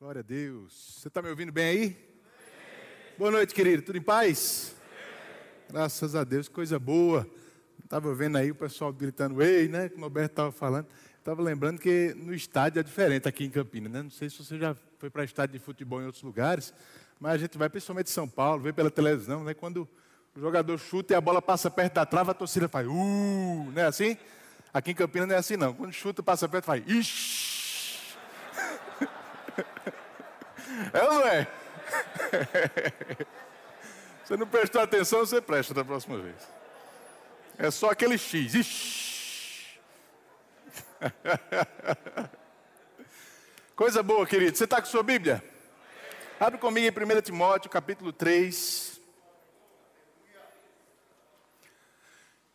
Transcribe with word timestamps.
Glória 0.00 0.20
a 0.20 0.22
Deus. 0.22 0.96
Você 0.96 1.08
está 1.08 1.20
me 1.20 1.28
ouvindo 1.28 1.52
bem 1.52 1.66
aí? 1.66 1.96
Boa 3.18 3.30
noite, 3.30 3.52
querido. 3.52 3.82
Tudo 3.82 3.98
em 3.98 4.00
paz? 4.00 4.74
Graças 5.68 6.14
a 6.14 6.24
Deus, 6.24 6.48
coisa 6.48 6.78
boa. 6.78 7.28
Estava 7.84 8.14
vendo 8.14 8.38
aí 8.38 8.50
o 8.50 8.54
pessoal 8.54 8.94
gritando, 8.94 9.42
ei, 9.42 9.68
né? 9.68 9.90
Como 9.90 10.00
o 10.00 10.04
Alberto 10.06 10.32
estava 10.32 10.50
falando. 10.50 10.86
Estava 11.18 11.42
lembrando 11.42 11.78
que 11.78 12.14
no 12.16 12.32
estádio 12.32 12.80
é 12.80 12.82
diferente 12.82 13.28
aqui 13.28 13.44
em 13.44 13.50
Campinas, 13.50 13.92
né? 13.92 14.00
Não 14.00 14.10
sei 14.10 14.30
se 14.30 14.42
você 14.42 14.58
já 14.58 14.74
foi 14.98 15.10
para 15.10 15.22
estádio 15.22 15.58
de 15.58 15.62
futebol 15.62 16.00
em 16.00 16.06
outros 16.06 16.24
lugares, 16.24 16.72
mas 17.20 17.34
a 17.34 17.36
gente 17.36 17.58
vai 17.58 17.68
principalmente 17.68 18.06
em 18.06 18.14
São 18.14 18.26
Paulo, 18.26 18.62
vê 18.62 18.72
pela 18.72 18.90
televisão, 18.90 19.44
né? 19.44 19.52
Quando 19.52 19.86
o 20.34 20.40
jogador 20.40 20.78
chuta 20.78 21.12
e 21.12 21.14
a 21.14 21.20
bola 21.20 21.42
passa 21.42 21.70
perto 21.70 21.96
da 21.96 22.06
trava, 22.06 22.30
a 22.30 22.34
torcida 22.34 22.70
faz, 22.70 22.86
uh, 22.86 22.90
não 22.90 23.82
é 23.82 23.84
assim? 23.84 24.16
Aqui 24.72 24.92
em 24.92 24.94
Campinas 24.94 25.28
não 25.28 25.34
é 25.34 25.38
assim, 25.38 25.58
não. 25.58 25.74
Quando 25.74 25.92
chuta, 25.92 26.22
passa 26.22 26.48
perto, 26.48 26.64
faz, 26.64 26.82
ixi. 26.86 27.39
É 30.92 31.02
ou 31.02 31.14
não 31.14 31.26
é? 31.26 31.46
Você 34.24 34.36
não 34.36 34.46
prestou 34.46 34.80
atenção, 34.80 35.26
você 35.26 35.40
presta 35.40 35.74
da 35.74 35.84
próxima 35.84 36.16
vez. 36.18 36.36
É 37.58 37.68
só 37.68 37.90
aquele 37.90 38.16
X. 38.16 38.54
Ixi. 38.54 39.80
Coisa 43.74 44.04
boa, 44.04 44.24
querido. 44.24 44.56
Você 44.56 44.64
está 44.64 44.80
com 44.80 44.86
sua 44.86 45.02
Bíblia? 45.02 45.42
Abre 46.38 46.60
comigo 46.60 46.86
em 46.86 47.18
1 47.18 47.22
Timóteo, 47.22 47.68
capítulo 47.68 48.12
3. 48.12 49.00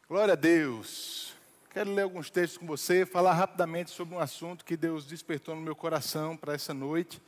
Glória 0.07 0.31
a 0.31 0.37
Deus. 0.37 1.33
Quero 1.71 1.91
ler 1.91 2.03
alguns 2.03 2.29
textos 2.29 2.57
com 2.57 2.65
você, 2.65 3.05
falar 3.05 3.33
rapidamente 3.33 3.91
sobre 3.91 4.15
um 4.15 4.19
assunto 4.19 4.63
que 4.63 4.77
Deus 4.77 5.05
despertou 5.05 5.55
no 5.55 5.61
meu 5.61 5.75
coração 5.75 6.37
para 6.37 6.53
essa 6.53 6.73
noite. 6.73 7.21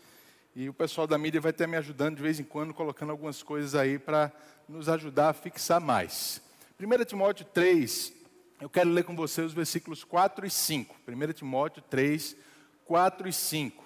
E 0.60 0.68
o 0.68 0.74
pessoal 0.74 1.06
da 1.06 1.20
mídia 1.20 1.40
vai 1.40 1.52
estar 1.52 1.68
me 1.68 1.78
ajudando 1.78 2.16
de 2.16 2.24
vez 2.24 2.40
em 2.40 2.44
quando, 2.44 2.74
colocando 2.74 3.12
algumas 3.12 3.44
coisas 3.44 3.76
aí 3.76 4.00
para 4.00 4.32
nos 4.68 4.90
ajudar 4.90 5.30
a 5.30 5.34
fixar 5.34 5.80
mais. 5.80 6.42
1 6.82 7.06
Timóteo 7.06 7.46
3, 7.54 8.12
eu 8.60 8.68
quero 8.68 8.90
ler 8.90 9.04
com 9.04 9.16
você 9.16 9.42
os 9.42 9.54
versículos 9.54 10.04
4 10.04 10.48
e 10.48 10.50
5. 10.50 10.96
1 11.08 11.34
Timóteo 11.34 11.84
3, 11.88 12.36
4 12.86 13.30
e 13.30 13.34
5. 13.34 13.86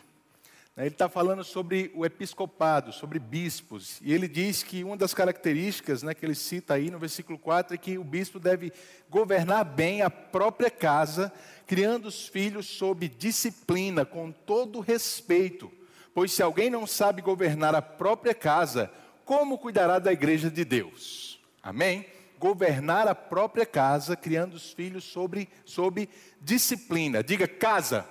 Ele 0.78 0.88
está 0.88 1.10
falando 1.10 1.44
sobre 1.44 1.92
o 1.94 2.06
episcopado, 2.06 2.94
sobre 2.94 3.20
bispos. 3.20 4.00
E 4.02 4.14
ele 4.14 4.30
diz 4.30 4.64
que 4.64 4.82
uma 4.82 4.96
das 4.96 5.14
características 5.14 6.02
né, 6.02 6.14
que 6.14 6.26
ele 6.26 6.36
cita 6.36 6.76
aí 6.76 6.90
no 6.90 6.98
versículo 6.98 7.38
4 7.38 7.76
é 7.76 7.78
que 7.78 7.98
o 7.98 8.04
bispo 8.06 8.40
deve 8.40 8.72
governar 9.10 9.66
bem 9.66 10.04
a 10.04 10.10
própria 10.10 10.72
casa, 10.72 11.34
criando 11.68 12.06
os 12.06 12.30
filhos 12.30 12.66
sob 12.66 13.10
disciplina, 13.10 14.06
com 14.06 14.32
todo 14.32 14.80
respeito 14.80 15.70
Pois 16.14 16.32
se 16.32 16.44
alguém 16.44 16.70
não 16.70 16.86
sabe 16.86 17.22
governar 17.22 17.74
a 17.74 17.82
própria 17.82 18.34
casa, 18.34 18.92
como 19.24 19.58
cuidará 19.58 19.98
da 19.98 20.12
igreja 20.12 20.50
de 20.50 20.66
Deus? 20.66 21.40
Amém? 21.64 22.06
Governar 22.38 23.08
a 23.08 23.16
própria 23.16 23.66
casa, 23.66 24.16
criando 24.16 24.56
os 24.56 24.74
filhos 24.74 25.04
sobre, 25.04 25.48
sob 25.64 26.10
disciplina. 26.42 27.24
Diga 27.24 27.48
casa. 27.48 28.06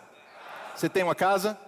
Você 0.75 0.89
tem 0.89 1.03
uma 1.03 1.15
casa? 1.15 1.59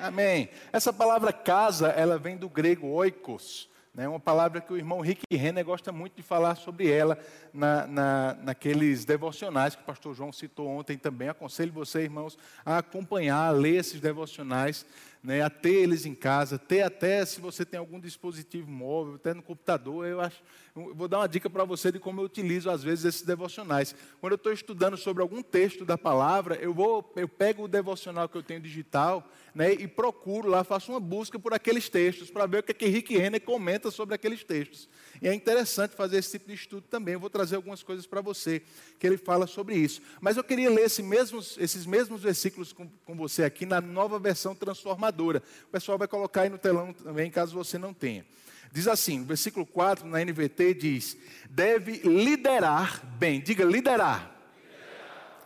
Amém. 0.00 0.48
Essa 0.72 0.92
palavra 0.92 1.32
casa, 1.32 1.88
ela 1.88 2.18
vem 2.18 2.36
do 2.36 2.48
grego 2.48 2.86
oikos, 2.86 3.68
né? 3.92 4.06
uma 4.06 4.20
palavra 4.20 4.60
que 4.60 4.72
o 4.72 4.76
irmão 4.76 5.00
Rick 5.00 5.22
Renner 5.32 5.64
gosta 5.64 5.90
muito 5.90 6.14
de 6.14 6.22
falar 6.22 6.54
sobre 6.54 6.88
ela 6.88 7.18
na, 7.52 7.84
na, 7.88 8.34
naqueles 8.42 9.04
devocionais 9.04 9.74
que 9.74 9.82
o 9.82 9.84
pastor 9.84 10.14
João 10.14 10.30
citou 10.30 10.68
ontem 10.68 10.96
também. 10.96 11.28
Aconselho 11.28 11.72
você, 11.72 12.02
irmãos, 12.02 12.38
a 12.64 12.78
acompanhar, 12.78 13.48
a 13.48 13.50
ler 13.50 13.76
esses 13.76 14.00
devocionais 14.00 14.86
né, 15.22 15.42
a 15.42 15.50
ter 15.50 15.74
eles 15.74 16.06
em 16.06 16.14
casa, 16.14 16.58
ter 16.58 16.82
até 16.82 17.24
se 17.24 17.40
você 17.40 17.64
tem 17.64 17.78
algum 17.78 17.98
dispositivo 17.98 18.70
móvel, 18.70 19.16
até 19.16 19.34
no 19.34 19.42
computador, 19.42 20.06
eu 20.06 20.20
acho. 20.20 20.42
Eu 20.76 20.94
vou 20.94 21.08
dar 21.08 21.18
uma 21.18 21.28
dica 21.28 21.50
para 21.50 21.64
você 21.64 21.90
de 21.90 21.98
como 21.98 22.20
eu 22.20 22.24
utilizo 22.24 22.70
às 22.70 22.82
vezes 22.82 23.04
esses 23.04 23.22
devocionais. 23.22 23.94
Quando 24.20 24.32
eu 24.32 24.36
estou 24.36 24.52
estudando 24.52 24.96
sobre 24.96 25.22
algum 25.22 25.42
texto 25.42 25.84
da 25.84 25.98
palavra, 25.98 26.54
eu 26.56 26.72
vou, 26.72 27.12
eu 27.16 27.28
pego 27.28 27.64
o 27.64 27.68
devocional 27.68 28.28
que 28.28 28.36
eu 28.36 28.42
tenho 28.42 28.60
digital, 28.60 29.28
né, 29.54 29.72
e 29.72 29.88
procuro 29.88 30.48
lá, 30.48 30.62
faço 30.62 30.92
uma 30.92 31.00
busca 31.00 31.38
por 31.38 31.52
aqueles 31.52 31.88
textos 31.88 32.30
para 32.30 32.46
ver 32.46 32.58
o 32.58 32.62
que, 32.62 32.70
é 32.70 32.74
que 32.74 32.86
Rick 32.86 33.16
Renner 33.16 33.40
comenta 33.40 33.90
sobre 33.90 34.14
aqueles 34.14 34.44
textos. 34.44 34.88
E 35.20 35.28
é 35.28 35.34
interessante 35.34 35.94
fazer 35.94 36.18
esse 36.18 36.32
tipo 36.32 36.46
de 36.46 36.54
estudo 36.54 36.82
também. 36.88 37.14
Eu 37.14 37.20
vou 37.20 37.30
trazer 37.30 37.56
algumas 37.56 37.82
coisas 37.82 38.06
para 38.06 38.20
você 38.20 38.62
que 38.98 39.06
ele 39.06 39.16
fala 39.16 39.46
sobre 39.46 39.74
isso. 39.74 40.00
Mas 40.20 40.36
eu 40.36 40.44
queria 40.44 40.70
ler 40.70 40.86
esse 40.86 41.02
mesmos, 41.02 41.56
esses 41.58 41.86
mesmos 41.86 42.22
versículos 42.22 42.72
com, 42.72 42.88
com 43.04 43.16
você 43.16 43.44
aqui 43.44 43.66
na 43.66 43.80
nova 43.80 44.18
versão 44.18 44.54
transformadora. 44.54 45.42
O 45.64 45.70
pessoal 45.70 45.98
vai 45.98 46.08
colocar 46.08 46.42
aí 46.42 46.48
no 46.48 46.58
telão 46.58 46.92
também, 46.92 47.30
caso 47.30 47.54
você 47.54 47.78
não 47.78 47.92
tenha. 47.92 48.24
Diz 48.72 48.86
assim, 48.86 49.20
o 49.20 49.24
versículo 49.24 49.64
4 49.64 50.06
na 50.06 50.24
NVT 50.24 50.74
diz: 50.74 51.16
deve 51.48 52.00
liderar 52.04 53.04
bem, 53.18 53.40
diga 53.40 53.64
liderar. 53.64 54.36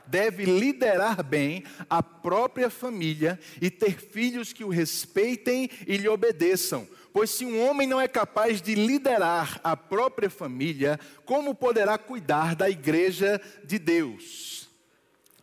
Deve 0.04 0.44
liderar 0.44 1.22
bem 1.22 1.64
a 1.88 2.02
própria 2.02 2.68
família 2.68 3.38
e 3.60 3.70
ter 3.70 3.98
filhos 3.98 4.52
que 4.52 4.64
o 4.64 4.68
respeitem 4.68 5.70
e 5.86 5.96
lhe 5.96 6.08
obedeçam. 6.08 6.86
Pois 7.12 7.30
se 7.30 7.44
um 7.44 7.60
homem 7.68 7.86
não 7.86 8.00
é 8.00 8.08
capaz 8.08 8.62
de 8.62 8.74
liderar 8.74 9.60
a 9.62 9.76
própria 9.76 10.30
família, 10.30 10.98
como 11.24 11.54
poderá 11.54 11.98
cuidar 11.98 12.54
da 12.54 12.70
igreja 12.70 13.40
de 13.64 13.78
Deus? 13.78 14.70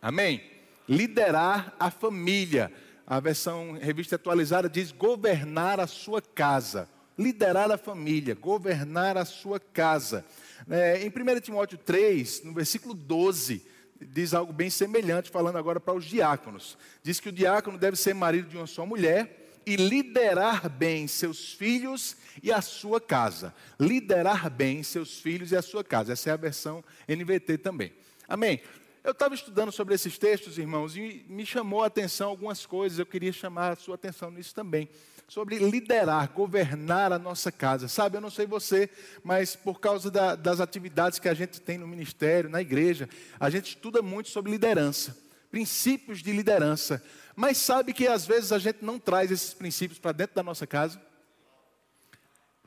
Amém? 0.02 0.42
Liderar 0.88 1.76
a 1.80 1.92
família 1.92 2.72
a 3.10 3.20
versão 3.20 3.74
revista 3.74 4.18
atualizada 4.18 4.70
diz 4.70 4.92
governar 4.92 5.80
a 5.80 5.88
sua 5.88 6.22
casa, 6.22 6.88
liderar 7.18 7.72
a 7.72 7.78
família, 7.78 8.36
governar 8.36 9.18
a 9.18 9.26
sua 9.26 9.60
casa. 9.60 10.24
É, 10.70 11.02
em 11.04 11.08
1 11.08 11.40
Timóteo 11.40 11.80
3, 11.80 12.44
no 12.44 12.54
versículo 12.54 12.94
12, 12.94 13.66
diz 14.00 14.36
algo 14.36 14.54
bem 14.54 14.70
semelhante, 14.70 15.32
falando 15.32 15.58
agora 15.58 15.80
para 15.80 15.96
os 15.96 16.06
diáconos. 16.06 16.78
Diz 17.02 17.20
que 17.20 17.30
o 17.30 17.32
diácono 17.32 17.80
deve 17.80 17.98
ser 17.98 18.14
marido 18.14 18.48
de 18.48 18.58
uma 18.58 18.68
só 18.68 18.86
mulher 18.86 19.39
e 19.66 19.76
liderar 19.76 20.70
bem 20.70 21.08
seus 21.08 21.54
filhos 21.54 22.16
e 22.42 22.52
a 22.52 22.62
sua 22.62 23.00
casa. 23.00 23.54
Liderar 23.80 24.50
bem 24.50 24.84
seus 24.84 25.20
filhos 25.20 25.52
e 25.52 25.56
a 25.56 25.62
sua 25.62 25.84
casa. 25.84 26.14
Essa 26.14 26.30
é 26.30 26.34
a 26.34 26.38
versão 26.38 26.84
NVT 27.08 27.58
também. 27.60 27.94
Amém. 28.28 28.62
Eu 29.04 29.12
estava 29.12 29.34
estudando 29.34 29.72
sobre 29.72 29.96
esses 29.96 30.18
textos, 30.18 30.58
irmãos, 30.58 30.96
e 30.96 31.26
me 31.30 31.46
chamou 31.46 31.84
a 31.84 31.88
atenção 31.88 32.30
algumas 32.30 32.66
coisas. 32.66 33.00
Eu 33.00 33.06
queria 33.06 33.32
chamar 33.32 33.72
a 33.72 33.76
sua 33.76 33.96
atenção 33.96 34.30
nisso 34.30 34.54
também. 34.54 34.90
Sobre 35.28 35.58
liderar, 35.58 36.32
governar 36.34 37.14
a 37.14 37.20
nossa 37.20 37.52
casa. 37.52 37.88
Sabe, 37.88 38.18
eu 38.18 38.22
não 38.22 38.30
sei 38.30 38.46
você, 38.46 38.90
mas 39.24 39.56
por 39.56 39.80
causa 39.80 40.12
da, 40.12 40.36
das 40.36 40.60
atividades 40.60 41.18
que 41.18 41.30
a 41.30 41.34
gente 41.34 41.62
tem 41.62 41.78
no 41.78 41.88
ministério, 41.88 42.50
na 42.50 42.62
igreja, 42.62 43.08
a 43.40 43.50
gente 43.50 43.70
estuda 43.70 44.02
muito 44.02 44.30
sobre 44.30 44.52
liderança, 44.52 45.16
princípios 45.50 46.22
de 46.22 46.32
liderança. 46.32 47.04
Mas 47.36 47.58
sabe 47.58 47.94
que 47.94 48.08
às 48.08 48.26
vezes 48.26 48.52
a 48.52 48.60
gente 48.60 48.84
não 48.84 49.00
traz 49.00 49.32
esses 49.32 49.54
princípios 49.54 50.00
para 50.00 50.12
dentro 50.12 50.36
da 50.36 50.44
nossa 50.44 50.68
casa? 50.68 51.02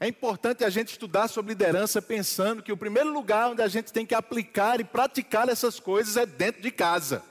É 0.00 0.08
importante 0.08 0.64
a 0.64 0.70
gente 0.70 0.88
estudar 0.88 1.28
sobre 1.28 1.52
liderança 1.52 2.02
pensando 2.02 2.62
que 2.62 2.72
o 2.72 2.76
primeiro 2.76 3.12
lugar 3.12 3.50
onde 3.50 3.62
a 3.62 3.68
gente 3.68 3.92
tem 3.92 4.04
que 4.04 4.14
aplicar 4.14 4.80
e 4.80 4.84
praticar 4.84 5.48
essas 5.48 5.78
coisas 5.78 6.16
é 6.16 6.26
dentro 6.26 6.60
de 6.60 6.72
casa. 6.72 7.22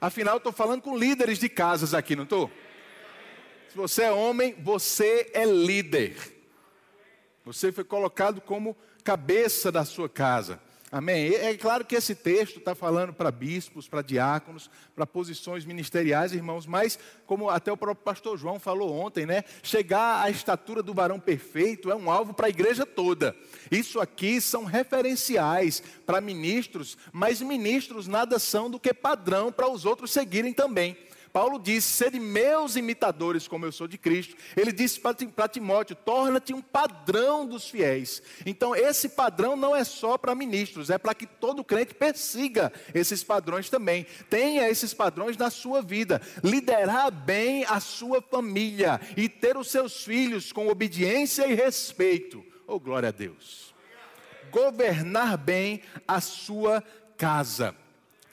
Afinal, 0.00 0.38
estou 0.38 0.52
falando 0.52 0.80
com 0.80 0.96
líderes 0.96 1.38
de 1.38 1.48
casas 1.48 1.92
aqui, 1.92 2.16
não 2.16 2.24
estou? 2.24 2.50
Se 3.68 3.76
você 3.76 4.04
é 4.04 4.10
homem, 4.12 4.54
você 4.62 5.30
é 5.34 5.44
líder. 5.44 6.16
Você 7.44 7.70
foi 7.70 7.84
colocado 7.84 8.40
como 8.40 8.76
cabeça 9.04 9.70
da 9.70 9.84
sua 9.84 10.08
casa. 10.08 10.60
Amém? 10.94 11.34
É 11.36 11.56
claro 11.56 11.86
que 11.86 11.94
esse 11.94 12.14
texto 12.14 12.58
está 12.58 12.74
falando 12.74 13.14
para 13.14 13.30
bispos, 13.30 13.88
para 13.88 14.02
diáconos, 14.02 14.68
para 14.94 15.06
posições 15.06 15.64
ministeriais, 15.64 16.34
irmãos, 16.34 16.66
mas 16.66 16.98
como 17.24 17.48
até 17.48 17.72
o 17.72 17.78
próprio 17.78 18.04
pastor 18.04 18.36
João 18.36 18.60
falou 18.60 18.92
ontem, 18.92 19.24
né? 19.24 19.42
Chegar 19.62 20.22
à 20.22 20.28
estatura 20.28 20.82
do 20.82 20.92
varão 20.92 21.18
perfeito 21.18 21.90
é 21.90 21.96
um 21.96 22.10
alvo 22.10 22.34
para 22.34 22.48
a 22.48 22.50
igreja 22.50 22.84
toda. 22.84 23.34
Isso 23.70 24.00
aqui 24.00 24.38
são 24.38 24.66
referenciais 24.66 25.82
para 26.04 26.20
ministros, 26.20 26.98
mas 27.10 27.40
ministros 27.40 28.06
nada 28.06 28.38
são 28.38 28.70
do 28.70 28.78
que 28.78 28.92
padrão 28.92 29.50
para 29.50 29.70
os 29.70 29.86
outros 29.86 30.12
seguirem 30.12 30.52
também. 30.52 30.94
Paulo 31.32 31.58
disse: 31.58 31.88
sede 31.88 32.20
meus 32.20 32.76
imitadores, 32.76 33.48
como 33.48 33.64
eu 33.64 33.72
sou 33.72 33.88
de 33.88 33.96
Cristo. 33.96 34.36
Ele 34.56 34.70
disse 34.70 35.00
para 35.00 35.48
Timóteo: 35.48 35.96
torna-te 35.96 36.52
um 36.52 36.60
padrão 36.60 37.46
dos 37.46 37.68
fiéis. 37.68 38.22
Então, 38.44 38.76
esse 38.76 39.08
padrão 39.08 39.56
não 39.56 39.74
é 39.74 39.82
só 39.82 40.18
para 40.18 40.34
ministros, 40.34 40.90
é 40.90 40.98
para 40.98 41.14
que 41.14 41.26
todo 41.26 41.64
crente 41.64 41.94
persiga 41.94 42.70
esses 42.94 43.24
padrões 43.24 43.70
também. 43.70 44.06
Tenha 44.28 44.68
esses 44.68 44.92
padrões 44.92 45.36
na 45.36 45.48
sua 45.48 45.80
vida. 45.80 46.20
Liderar 46.44 47.10
bem 47.10 47.64
a 47.64 47.80
sua 47.80 48.20
família 48.20 49.00
e 49.16 49.28
ter 49.28 49.56
os 49.56 49.70
seus 49.70 50.04
filhos 50.04 50.52
com 50.52 50.68
obediência 50.68 51.46
e 51.46 51.54
respeito. 51.54 52.44
Oh, 52.66 52.78
glória 52.78 53.08
a 53.08 53.12
Deus. 53.12 53.74
Governar 54.50 55.38
bem 55.38 55.80
a 56.06 56.20
sua 56.20 56.82
casa. 57.16 57.74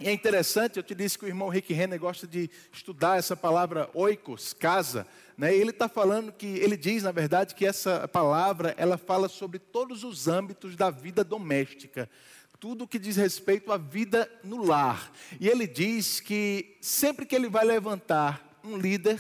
E 0.02 0.08
é 0.08 0.14
interessante, 0.14 0.78
eu 0.78 0.84
te 0.84 0.96
disse 0.96 1.20
que 1.20 1.26
o 1.26 1.28
irmão 1.28 1.50
Rick 1.50 1.74
Renner 1.74 2.00
gosta 2.00 2.26
de 2.26 2.50
estudar 2.72 3.20
essa 3.20 3.36
palavra 3.36 3.90
oikos, 3.94 4.54
casa. 4.54 5.06
Né? 5.38 5.54
ele 5.54 5.72
está 5.72 5.90
falando 5.90 6.32
que, 6.32 6.46
ele 6.46 6.78
diz, 6.78 7.04
na 7.04 7.12
verdade, 7.12 7.54
que 7.54 7.66
essa 7.66 8.08
palavra, 8.08 8.74
ela 8.78 8.98
fala 8.98 9.28
sobre 9.28 9.60
todos 9.60 10.06
os 10.06 10.30
âmbitos 10.30 10.78
da 10.78 10.90
vida 10.90 11.22
doméstica. 11.22 12.10
Tudo 12.62 12.88
que 12.88 12.98
diz 12.98 13.18
respeito 13.18 13.74
à 13.74 13.78
vida 13.78 14.32
no 14.42 14.64
lar. 14.64 15.12
E 15.38 15.50
ele 15.50 15.68
diz 15.68 16.22
que 16.22 16.78
sempre 16.80 17.26
que 17.26 17.36
ele 17.36 17.50
vai 17.50 17.66
levantar 17.66 18.58
um 18.64 18.78
líder 18.78 19.20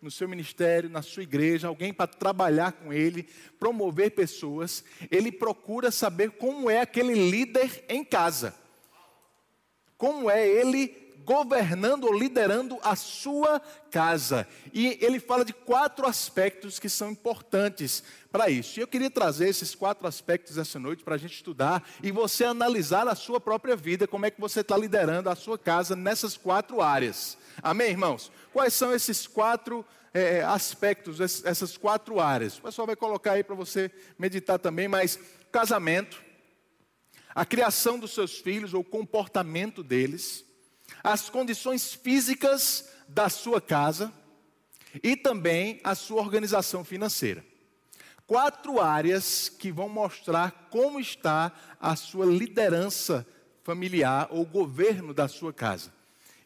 no 0.00 0.12
seu 0.12 0.28
ministério, 0.28 0.88
na 0.88 1.02
sua 1.02 1.24
igreja, 1.24 1.66
alguém 1.66 1.92
para 1.92 2.06
trabalhar 2.06 2.70
com 2.70 2.92
ele, 2.92 3.26
promover 3.58 4.12
pessoas, 4.12 4.84
ele 5.10 5.32
procura 5.32 5.90
saber 5.90 6.30
como 6.32 6.70
é 6.70 6.80
aquele 6.80 7.14
líder 7.14 7.84
em 7.88 8.04
casa 8.04 8.54
como 9.96 10.30
é 10.30 10.46
ele 10.46 11.04
governando 11.24 12.04
ou 12.04 12.12
liderando 12.12 12.78
a 12.82 12.94
sua 12.94 13.60
casa. 13.90 14.46
E 14.72 14.98
ele 15.00 15.18
fala 15.18 15.44
de 15.44 15.52
quatro 15.52 16.06
aspectos 16.06 16.78
que 16.78 16.88
são 16.88 17.10
importantes 17.10 18.02
para 18.30 18.50
isso. 18.50 18.78
E 18.78 18.82
eu 18.82 18.86
queria 18.86 19.10
trazer 19.10 19.48
esses 19.48 19.74
quatro 19.74 20.06
aspectos 20.06 20.58
essa 20.58 20.78
noite 20.78 21.02
para 21.02 21.14
a 21.14 21.18
gente 21.18 21.34
estudar 21.34 21.82
e 22.02 22.12
você 22.12 22.44
analisar 22.44 23.08
a 23.08 23.14
sua 23.14 23.40
própria 23.40 23.74
vida, 23.74 24.06
como 24.06 24.26
é 24.26 24.30
que 24.30 24.40
você 24.40 24.60
está 24.60 24.76
liderando 24.76 25.30
a 25.30 25.34
sua 25.34 25.58
casa 25.58 25.96
nessas 25.96 26.36
quatro 26.36 26.80
áreas. 26.82 27.38
Amém, 27.62 27.90
irmãos? 27.90 28.30
Quais 28.52 28.74
são 28.74 28.92
esses 28.92 29.26
quatro 29.26 29.84
é, 30.12 30.42
aspectos, 30.42 31.20
essas 31.20 31.76
quatro 31.76 32.20
áreas? 32.20 32.58
O 32.58 32.62
pessoal 32.62 32.86
vai 32.86 32.96
colocar 32.96 33.32
aí 33.32 33.42
para 33.42 33.54
você 33.54 33.90
meditar 34.18 34.58
também, 34.58 34.88
mas 34.88 35.18
casamento 35.50 36.23
a 37.34 37.44
criação 37.44 37.98
dos 37.98 38.12
seus 38.12 38.38
filhos 38.38 38.74
ou 38.74 38.80
o 38.80 38.84
comportamento 38.84 39.82
deles, 39.82 40.44
as 41.02 41.28
condições 41.28 41.92
físicas 41.92 42.88
da 43.08 43.28
sua 43.28 43.60
casa 43.60 44.12
e 45.02 45.16
também 45.16 45.80
a 45.82 45.94
sua 45.94 46.20
organização 46.20 46.84
financeira. 46.84 47.44
Quatro 48.26 48.80
áreas 48.80 49.48
que 49.48 49.70
vão 49.70 49.88
mostrar 49.88 50.68
como 50.70 51.00
está 51.00 51.52
a 51.80 51.96
sua 51.96 52.24
liderança 52.24 53.26
familiar 53.62 54.28
ou 54.30 54.46
governo 54.46 55.12
da 55.12 55.28
sua 55.28 55.52
casa. 55.52 55.92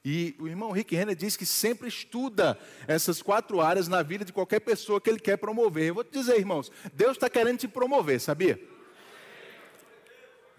E 0.05 0.35
o 0.39 0.49
irmão 0.49 0.71
Rick 0.71 0.97
Renner 0.97 1.15
diz 1.15 1.37
que 1.37 1.45
sempre 1.45 1.89
estuda 1.89 2.59
essas 2.87 3.21
quatro 3.21 3.61
áreas 3.61 3.89
na 3.89 4.03
vida 4.03 4.25
de 4.25 4.33
qualquer 4.33 4.61
pessoa 4.61 5.01
que 5.01 5.11
ele 5.11 5.19
quer 5.19 5.37
promover. 5.37 5.89
Eu 5.89 5.95
vou 5.97 6.05
te 6.05 6.13
dizer, 6.19 6.39
irmãos, 6.39 6.73
Deus 6.95 7.13
está 7.13 7.29
querendo 7.29 7.59
te 7.59 7.69
promover, 7.69 8.21
sabia? 8.21 8.59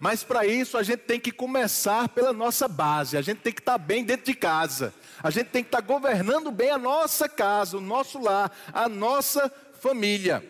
Mas 0.00 0.24
para 0.24 0.46
isso 0.46 0.78
a 0.78 0.82
gente 0.82 1.00
tem 1.00 1.20
que 1.20 1.30
começar 1.30 2.08
pela 2.08 2.32
nossa 2.32 2.66
base, 2.66 3.18
a 3.18 3.22
gente 3.22 3.42
tem 3.42 3.52
que 3.52 3.60
estar 3.60 3.72
tá 3.72 3.78
bem 3.78 4.02
dentro 4.02 4.24
de 4.24 4.34
casa, 4.34 4.94
a 5.22 5.30
gente 5.30 5.48
tem 5.48 5.62
que 5.62 5.68
estar 5.68 5.82
tá 5.82 5.86
governando 5.86 6.50
bem 6.50 6.70
a 6.70 6.78
nossa 6.78 7.28
casa, 7.28 7.76
o 7.76 7.82
nosso 7.82 8.18
lar, 8.18 8.50
a 8.72 8.88
nossa 8.88 9.52
família. 9.78 10.42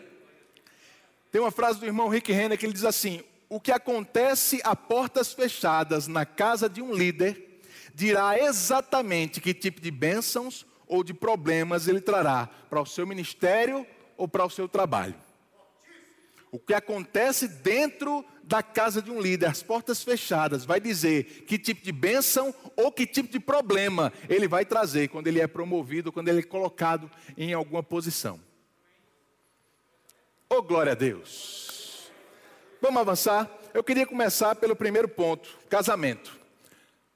Tem 1.32 1.40
uma 1.40 1.50
frase 1.50 1.80
do 1.80 1.86
irmão 1.86 2.08
Rick 2.08 2.32
Renner 2.32 2.56
que 2.56 2.64
ele 2.64 2.72
diz 2.72 2.84
assim: 2.84 3.24
O 3.48 3.60
que 3.60 3.72
acontece 3.72 4.60
a 4.62 4.76
portas 4.76 5.32
fechadas 5.32 6.06
na 6.06 6.24
casa 6.24 6.68
de 6.68 6.80
um 6.80 6.94
líder 6.94 7.60
dirá 7.92 8.38
exatamente 8.38 9.40
que 9.40 9.52
tipo 9.52 9.80
de 9.80 9.90
bênçãos 9.90 10.64
ou 10.86 11.02
de 11.02 11.12
problemas 11.12 11.88
ele 11.88 12.00
trará 12.00 12.48
para 12.68 12.80
o 12.80 12.86
seu 12.86 13.04
ministério 13.04 13.84
ou 14.16 14.28
para 14.28 14.44
o 14.44 14.50
seu 14.50 14.68
trabalho. 14.68 15.16
O 16.52 16.58
que 16.58 16.74
acontece 16.74 17.46
dentro 17.46 18.24
da 18.42 18.62
casa 18.62 19.00
de 19.00 19.10
um 19.10 19.20
líder, 19.20 19.46
as 19.46 19.62
portas 19.62 20.02
fechadas, 20.02 20.64
vai 20.64 20.80
dizer 20.80 21.44
que 21.46 21.56
tipo 21.56 21.84
de 21.84 21.92
bênção 21.92 22.52
ou 22.74 22.90
que 22.90 23.06
tipo 23.06 23.28
de 23.28 23.38
problema 23.38 24.12
ele 24.28 24.48
vai 24.48 24.64
trazer 24.64 25.08
quando 25.08 25.28
ele 25.28 25.40
é 25.40 25.46
promovido, 25.46 26.10
quando 26.10 26.28
ele 26.28 26.40
é 26.40 26.42
colocado 26.42 27.08
em 27.36 27.52
alguma 27.52 27.82
posição. 27.82 28.40
Oh, 30.48 30.60
glória 30.60 30.92
a 30.92 30.96
Deus! 30.96 32.10
Vamos 32.82 33.00
avançar? 33.00 33.48
Eu 33.72 33.84
queria 33.84 34.06
começar 34.06 34.56
pelo 34.56 34.74
primeiro 34.74 35.06
ponto: 35.06 35.56
casamento 35.68 36.39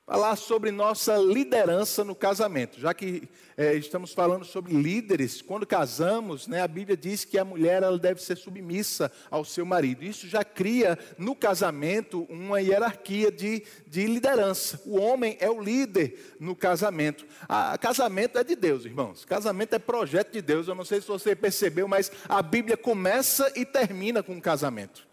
falar 0.06 0.36
sobre 0.36 0.70
nossa 0.70 1.16
liderança 1.16 2.04
no 2.04 2.14
casamento, 2.14 2.78
já 2.78 2.92
que 2.92 3.26
é, 3.56 3.74
estamos 3.74 4.12
falando 4.12 4.44
sobre 4.44 4.74
líderes. 4.74 5.40
Quando 5.40 5.66
casamos, 5.66 6.46
né, 6.46 6.60
a 6.60 6.68
Bíblia 6.68 6.96
diz 6.96 7.24
que 7.24 7.38
a 7.38 7.44
mulher 7.44 7.82
ela 7.82 7.98
deve 7.98 8.20
ser 8.20 8.36
submissa 8.36 9.10
ao 9.30 9.46
seu 9.46 9.64
marido. 9.64 10.04
Isso 10.04 10.28
já 10.28 10.44
cria 10.44 10.98
no 11.16 11.34
casamento 11.34 12.26
uma 12.28 12.60
hierarquia 12.60 13.32
de, 13.32 13.64
de 13.86 14.06
liderança. 14.06 14.78
O 14.84 14.98
homem 14.98 15.38
é 15.40 15.48
o 15.48 15.62
líder 15.62 16.36
no 16.38 16.54
casamento. 16.54 17.24
A, 17.48 17.78
casamento 17.78 18.38
é 18.38 18.44
de 18.44 18.54
Deus, 18.54 18.84
irmãos. 18.84 19.24
Casamento 19.24 19.74
é 19.74 19.78
projeto 19.78 20.32
de 20.32 20.42
Deus. 20.42 20.68
Eu 20.68 20.74
não 20.74 20.84
sei 20.84 21.00
se 21.00 21.08
você 21.08 21.34
percebeu, 21.34 21.88
mas 21.88 22.12
a 22.28 22.42
Bíblia 22.42 22.76
começa 22.76 23.50
e 23.56 23.64
termina 23.64 24.22
com 24.22 24.36
o 24.36 24.42
casamento. 24.42 25.06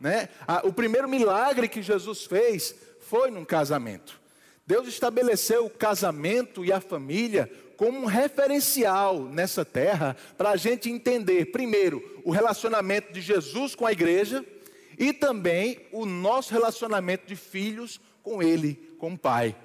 Né? 0.00 0.28
A, 0.46 0.66
o 0.66 0.72
primeiro 0.72 1.08
milagre 1.08 1.68
que 1.68 1.82
Jesus 1.82 2.24
fez 2.24 2.74
foi 3.08 3.30
num 3.30 3.44
casamento. 3.44 4.20
Deus 4.66 4.86
estabeleceu 4.86 5.64
o 5.64 5.70
casamento 5.70 6.62
e 6.62 6.70
a 6.70 6.78
família 6.78 7.50
como 7.74 8.00
um 8.00 8.04
referencial 8.04 9.22
nessa 9.22 9.64
terra 9.64 10.14
para 10.36 10.50
a 10.50 10.56
gente 10.56 10.90
entender, 10.90 11.46
primeiro, 11.46 12.02
o 12.22 12.30
relacionamento 12.30 13.10
de 13.12 13.20
Jesus 13.20 13.74
com 13.74 13.86
a 13.86 13.92
igreja 13.92 14.44
e 14.98 15.12
também 15.12 15.80
o 15.90 16.04
nosso 16.04 16.52
relacionamento 16.52 17.26
de 17.26 17.34
filhos 17.34 17.98
com 18.22 18.42
Ele, 18.42 18.74
com 18.98 19.14
o 19.14 19.18
Pai. 19.18 19.56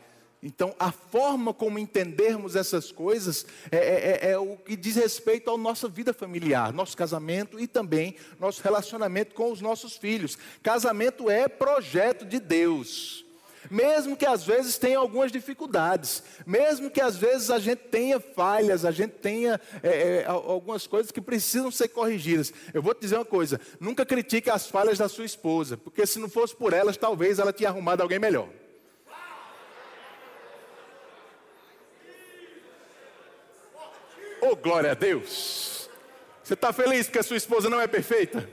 Então, 0.42 0.76
a 0.80 0.92
forma 0.92 1.54
como 1.54 1.80
entendermos 1.80 2.56
essas 2.56 2.92
coisas 2.92 3.46
é, 3.72 3.78
é, 3.78 4.30
é, 4.30 4.32
é, 4.32 4.38
o 4.38 4.56
que 4.58 4.76
diz 4.76 4.96
respeito 4.96 5.50
à 5.50 5.58
nossa 5.58 5.90
vida 5.90 6.14
familiar, 6.14 6.72
nosso 6.72 6.96
casamento 6.96 7.60
e 7.60 7.66
também 7.66 8.16
nosso 8.40 8.62
relacionamento 8.62 9.34
com 9.34 9.52
os 9.52 9.60
nossos 9.60 9.98
filhos. 9.98 10.38
Casamento 10.62 11.30
é 11.30 11.48
projeto 11.48 12.26
de 12.26 12.40
Deus 12.40 13.24
mesmo 13.70 14.16
que 14.16 14.26
às 14.26 14.44
vezes 14.44 14.78
tenha 14.78 14.98
algumas 14.98 15.32
dificuldades, 15.32 16.24
mesmo 16.46 16.90
que 16.90 17.02
às 17.02 17.16
vezes 17.16 17.50
a 17.50 17.60
gente 17.60 17.80
tenha 17.80 18.20
falhas, 18.20 18.86
a 18.86 18.92
gente 18.92 19.14
tenha 19.14 19.60
é, 19.82 19.90
é, 19.90 20.26
algumas 20.26 20.88
coisas 20.88 21.12
que 21.12 21.22
precisam 21.22 21.72
ser 21.72 21.90
corrigidas. 21.90 22.54
Eu 22.74 22.82
vou 22.82 22.94
te 22.94 23.02
dizer 23.02 23.16
uma 23.16 23.26
coisa: 23.26 23.60
nunca 23.80 24.06
critique 24.06 24.50
as 24.50 24.68
falhas 24.68 24.98
da 24.98 25.10
sua 25.10 25.26
esposa, 25.26 25.78
porque 25.78 26.06
se 26.06 26.20
não 26.20 26.30
fosse 26.30 26.56
por 26.56 26.74
elas, 26.74 26.98
talvez 26.98 27.40
ela 27.40 27.54
tinha 27.54 27.70
arrumado 27.70 28.02
alguém 28.02 28.20
melhor. 28.20 28.50
Oh, 34.42 34.58
glória 34.58 34.92
a 34.92 34.94
Deus! 34.94 35.90
Você 36.44 36.54
está 36.54 36.74
feliz 36.74 37.06
porque 37.06 37.20
a 37.20 37.24
sua 37.24 37.38
esposa 37.38 37.70
não 37.70 37.80
é 37.80 37.88
perfeita? 37.88 38.50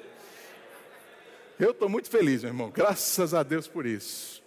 Eu 1.59 1.73
estou 1.73 1.89
muito 1.89 2.09
feliz, 2.09 2.43
meu 2.43 2.51
irmão. 2.51 2.71
Graças 2.71 3.35
a 3.35 3.43
Deus 3.43 3.67
por 3.67 3.85
isso. 3.85 4.40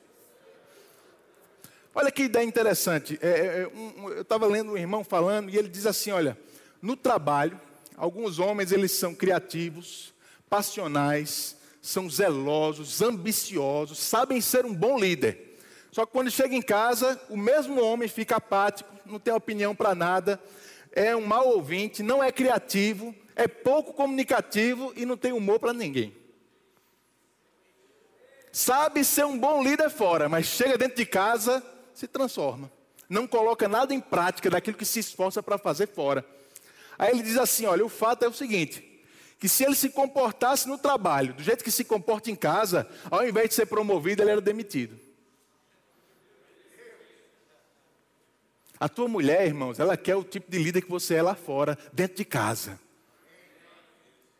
Olha 1.95 2.11
que 2.11 2.23
ideia 2.23 2.43
interessante. 2.43 3.19
É, 3.21 3.29
é, 3.29 3.61
é 3.61 3.67
um, 3.67 4.09
eu 4.09 4.21
estava 4.23 4.47
lendo 4.47 4.71
um 4.71 4.77
irmão 4.77 5.03
falando 5.03 5.49
e 5.49 5.57
ele 5.57 5.69
diz 5.69 5.85
assim: 5.85 6.11
olha, 6.11 6.37
no 6.81 6.95
trabalho, 6.95 7.59
alguns 7.95 8.39
homens 8.39 8.71
eles 8.71 8.91
são 8.91 9.13
criativos, 9.13 10.13
passionais, 10.49 11.55
são 11.81 12.09
zelosos, 12.09 13.01
ambiciosos, 13.01 13.99
sabem 13.99 14.41
ser 14.41 14.65
um 14.65 14.73
bom 14.73 14.97
líder. 14.97 15.59
Só 15.91 16.05
que 16.05 16.11
quando 16.11 16.31
chega 16.31 16.55
em 16.55 16.61
casa, 16.61 17.21
o 17.29 17.37
mesmo 17.37 17.79
homem 17.79 18.07
fica 18.07 18.37
apático, 18.37 18.89
não 19.05 19.19
tem 19.19 19.33
opinião 19.33 19.75
para 19.75 19.93
nada, 19.93 20.41
é 20.91 21.15
um 21.15 21.25
mau 21.25 21.49
ouvinte, 21.49 22.01
não 22.01 22.23
é 22.23 22.31
criativo, 22.31 23.13
é 23.35 23.47
pouco 23.47 23.93
comunicativo 23.93 24.91
e 24.95 25.05
não 25.05 25.15
tem 25.15 25.31
humor 25.31 25.59
para 25.59 25.73
ninguém. 25.73 26.15
Sabe 28.51 29.03
ser 29.03 29.25
um 29.25 29.37
bom 29.37 29.63
líder 29.63 29.89
fora, 29.89 30.29
mas 30.29 30.45
chega 30.45 30.77
dentro 30.77 30.97
de 30.97 31.05
casa, 31.05 31.63
se 31.93 32.07
transforma. 32.07 32.71
Não 33.09 33.27
coloca 33.27 33.67
nada 33.67 33.93
em 33.93 33.99
prática 33.99 34.49
daquilo 34.49 34.77
que 34.77 34.85
se 34.85 34.99
esforça 34.99 35.43
para 35.43 35.57
fazer 35.57 35.87
fora. 35.87 36.25
Aí 36.97 37.11
ele 37.11 37.23
diz 37.23 37.37
assim: 37.37 37.65
olha, 37.65 37.85
o 37.85 37.89
fato 37.89 38.23
é 38.23 38.27
o 38.27 38.33
seguinte. 38.33 38.89
Que 39.39 39.49
se 39.49 39.63
ele 39.63 39.75
se 39.75 39.89
comportasse 39.89 40.67
no 40.67 40.77
trabalho, 40.77 41.33
do 41.33 41.43
jeito 41.43 41.63
que 41.63 41.71
se 41.71 41.83
comporta 41.83 42.31
em 42.31 42.35
casa, 42.35 42.87
ao 43.11 43.27
invés 43.27 43.49
de 43.49 43.55
ser 43.55 43.65
promovido, 43.65 44.21
ele 44.21 44.31
era 44.31 44.41
demitido. 44.41 44.97
A 48.79 48.89
tua 48.89 49.07
mulher, 49.07 49.45
irmãos, 49.45 49.79
ela 49.79 49.95
quer 49.95 50.15
o 50.15 50.23
tipo 50.23 50.49
de 50.49 50.59
líder 50.59 50.81
que 50.81 50.89
você 50.89 51.15
é 51.15 51.21
lá 51.21 51.35
fora, 51.35 51.77
dentro 51.91 52.17
de 52.17 52.25
casa. 52.25 52.79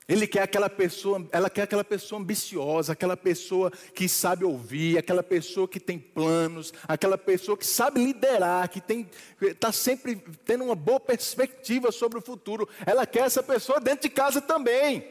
Ele 0.07 0.27
quer 0.27 0.41
aquela 0.41 0.69
pessoa, 0.69 1.27
ela 1.31 1.49
quer 1.49 1.63
aquela 1.63 1.83
pessoa 1.83 2.19
ambiciosa, 2.19 2.93
aquela 2.93 3.15
pessoa 3.15 3.71
que 3.71 4.09
sabe 4.09 4.43
ouvir, 4.43 4.97
aquela 4.97 5.23
pessoa 5.23 5.67
que 5.67 5.79
tem 5.79 5.97
planos, 5.97 6.73
aquela 6.87 7.17
pessoa 7.17 7.57
que 7.57 7.65
sabe 7.65 8.03
liderar, 8.03 8.69
que 8.69 8.81
está 9.41 9.71
sempre 9.71 10.15
tendo 10.45 10.65
uma 10.65 10.75
boa 10.75 10.99
perspectiva 10.99 11.91
sobre 11.91 12.19
o 12.19 12.21
futuro. 12.21 12.67
Ela 12.85 13.05
quer 13.05 13.25
essa 13.25 13.41
pessoa 13.41 13.79
dentro 13.79 14.09
de 14.09 14.09
casa 14.09 14.41
também. 14.41 15.07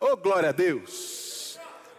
Oh, 0.00 0.16
glória 0.16 0.50
a 0.50 0.52
Deus! 0.52 1.36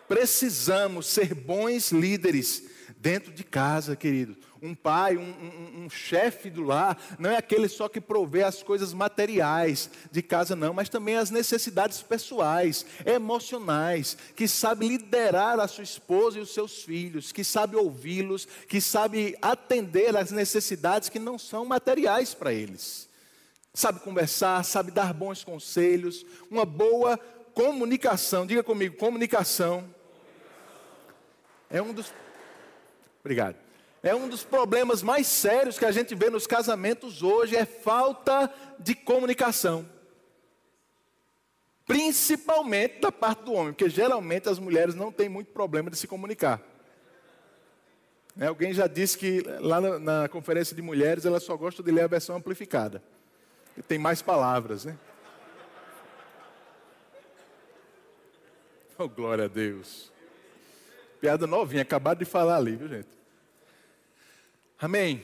precisamos 0.08 1.08
ser 1.08 1.34
bons 1.34 1.92
líderes 1.92 2.64
dentro 2.98 3.32
de 3.32 3.44
casa, 3.44 3.96
querido. 3.96 4.38
Um 4.62 4.74
pai, 4.74 5.18
um, 5.18 5.22
um, 5.22 5.86
um 5.86 5.90
chefe 5.90 6.50
do 6.50 6.64
lar, 6.64 6.98
não 7.20 7.30
é 7.30 7.38
aquele 7.38 7.68
só 7.68 7.88
que 7.88 8.02
provê 8.02 8.44
as 8.44 8.64
coisas 8.64 8.94
materiais 8.94 9.90
de 10.12 10.22
casa, 10.22 10.56
não, 10.56 10.74
mas 10.74 10.90
também 10.90 11.16
as 11.16 11.30
necessidades 11.30 12.02
pessoais, 12.02 12.86
emocionais, 13.06 14.18
que 14.36 14.48
sabe 14.48 14.88
liderar 14.88 15.60
a 15.60 15.68
sua 15.68 15.84
esposa 15.84 16.40
e 16.40 16.42
os 16.42 16.54
seus 16.54 16.84
filhos, 16.84 17.32
que 17.32 17.44
sabe 17.44 17.76
ouvi-los, 17.76 18.48
que 18.68 18.82
sabe 18.82 19.38
atender 19.42 20.16
às 20.16 20.32
necessidades 20.32 21.10
que 21.10 21.20
não 21.20 21.38
são 21.38 21.66
materiais 21.66 22.34
para 22.34 22.54
eles. 22.54 23.08
Sabe 23.74 24.00
conversar, 24.00 24.64
sabe 24.66 24.92
dar 24.92 25.14
bons 25.14 25.44
conselhos, 25.44 26.26
uma 26.50 26.66
boa 26.66 27.18
comunicação. 27.54 28.46
Diga 28.46 28.64
comigo, 28.64 28.98
comunicação. 28.98 29.88
É 31.70 31.82
um 31.82 31.94
dos 31.94 32.12
Obrigado. 33.28 33.67
É 34.04 34.14
um 34.14 34.30
dos 34.30 34.44
problemas 34.44 35.02
mais 35.02 35.28
sérios 35.28 35.78
que 35.78 35.86
a 35.86 35.92
gente 35.92 36.14
vê 36.14 36.30
nos 36.30 36.46
casamentos 36.46 37.24
hoje, 37.24 37.56
é 37.56 37.66
falta 37.66 38.54
de 38.80 38.94
comunicação. 38.94 39.88
Principalmente 41.86 43.00
da 43.00 43.12
parte 43.12 43.44
do 43.44 43.54
homem, 43.54 43.74
porque 43.74 43.90
geralmente 43.90 44.50
as 44.50 44.60
mulheres 44.60 44.94
não 44.94 45.12
têm 45.12 45.30
muito 45.30 45.52
problema 45.52 45.90
de 45.90 45.98
se 45.98 46.08
comunicar. 46.08 46.62
É, 48.40 48.48
alguém 48.48 48.72
já 48.72 48.86
disse 48.86 49.18
que 49.18 49.42
lá 49.60 49.82
na, 49.82 49.98
na, 49.98 50.30
conferência 50.30 50.76
de 50.76 50.82
mulheres 50.82 51.26
ela 51.26 51.40
só 51.40 51.58
gosta 51.58 51.82
de 51.82 51.90
ler 51.90 52.04
a 52.04 52.08
versão 52.08 52.36
amplificada. 52.36 53.02
E 53.76 53.82
tem 53.82 53.98
mais 53.98 54.22
palavras, 54.22 54.86
né? 54.86 54.98
Oh, 59.00 59.08
glória 59.08 59.46
a 59.46 59.48
Deus. 59.48 60.12
Piada 61.22 61.48
novinha, 61.48 61.82
acabado 61.82 62.20
de 62.20 62.26
falar 62.26 62.58
ali, 62.58 62.76
viu 62.76 62.88
gente? 62.88 63.17
Amém. 64.80 65.24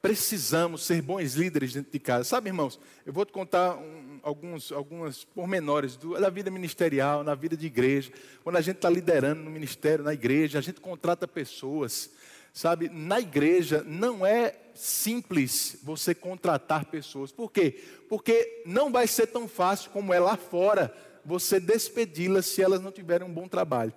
Precisamos 0.00 0.84
ser 0.84 1.02
bons 1.02 1.34
líderes 1.34 1.74
dentro 1.74 1.92
de 1.92 1.98
casa. 1.98 2.24
Sabe, 2.24 2.48
irmãos, 2.48 2.78
eu 3.04 3.12
vou 3.12 3.26
te 3.26 3.32
contar 3.32 3.76
um, 3.76 4.20
alguns, 4.22 4.72
algumas 4.72 5.24
pormenores 5.24 5.96
do, 5.96 6.18
da 6.18 6.30
vida 6.30 6.50
ministerial, 6.50 7.22
na 7.22 7.34
vida 7.34 7.56
de 7.56 7.66
igreja. 7.66 8.10
Quando 8.42 8.56
a 8.56 8.60
gente 8.60 8.76
está 8.76 8.88
liderando 8.88 9.42
no 9.42 9.50
ministério, 9.50 10.04
na 10.04 10.14
igreja, 10.14 10.58
a 10.58 10.62
gente 10.62 10.80
contrata 10.80 11.28
pessoas. 11.28 12.10
Sabe, 12.52 12.88
na 12.88 13.20
igreja 13.20 13.84
não 13.86 14.24
é 14.24 14.56
simples 14.74 15.78
você 15.82 16.14
contratar 16.14 16.86
pessoas. 16.86 17.30
Por 17.30 17.52
quê? 17.52 17.82
Porque 18.08 18.62
não 18.64 18.90
vai 18.90 19.06
ser 19.06 19.26
tão 19.26 19.46
fácil 19.46 19.90
como 19.90 20.14
é 20.14 20.20
lá 20.20 20.36
fora 20.36 20.94
você 21.24 21.60
despedi-las 21.60 22.46
se 22.46 22.62
elas 22.62 22.80
não 22.80 22.90
tiverem 22.90 23.26
um 23.26 23.32
bom 23.32 23.46
trabalho. 23.46 23.92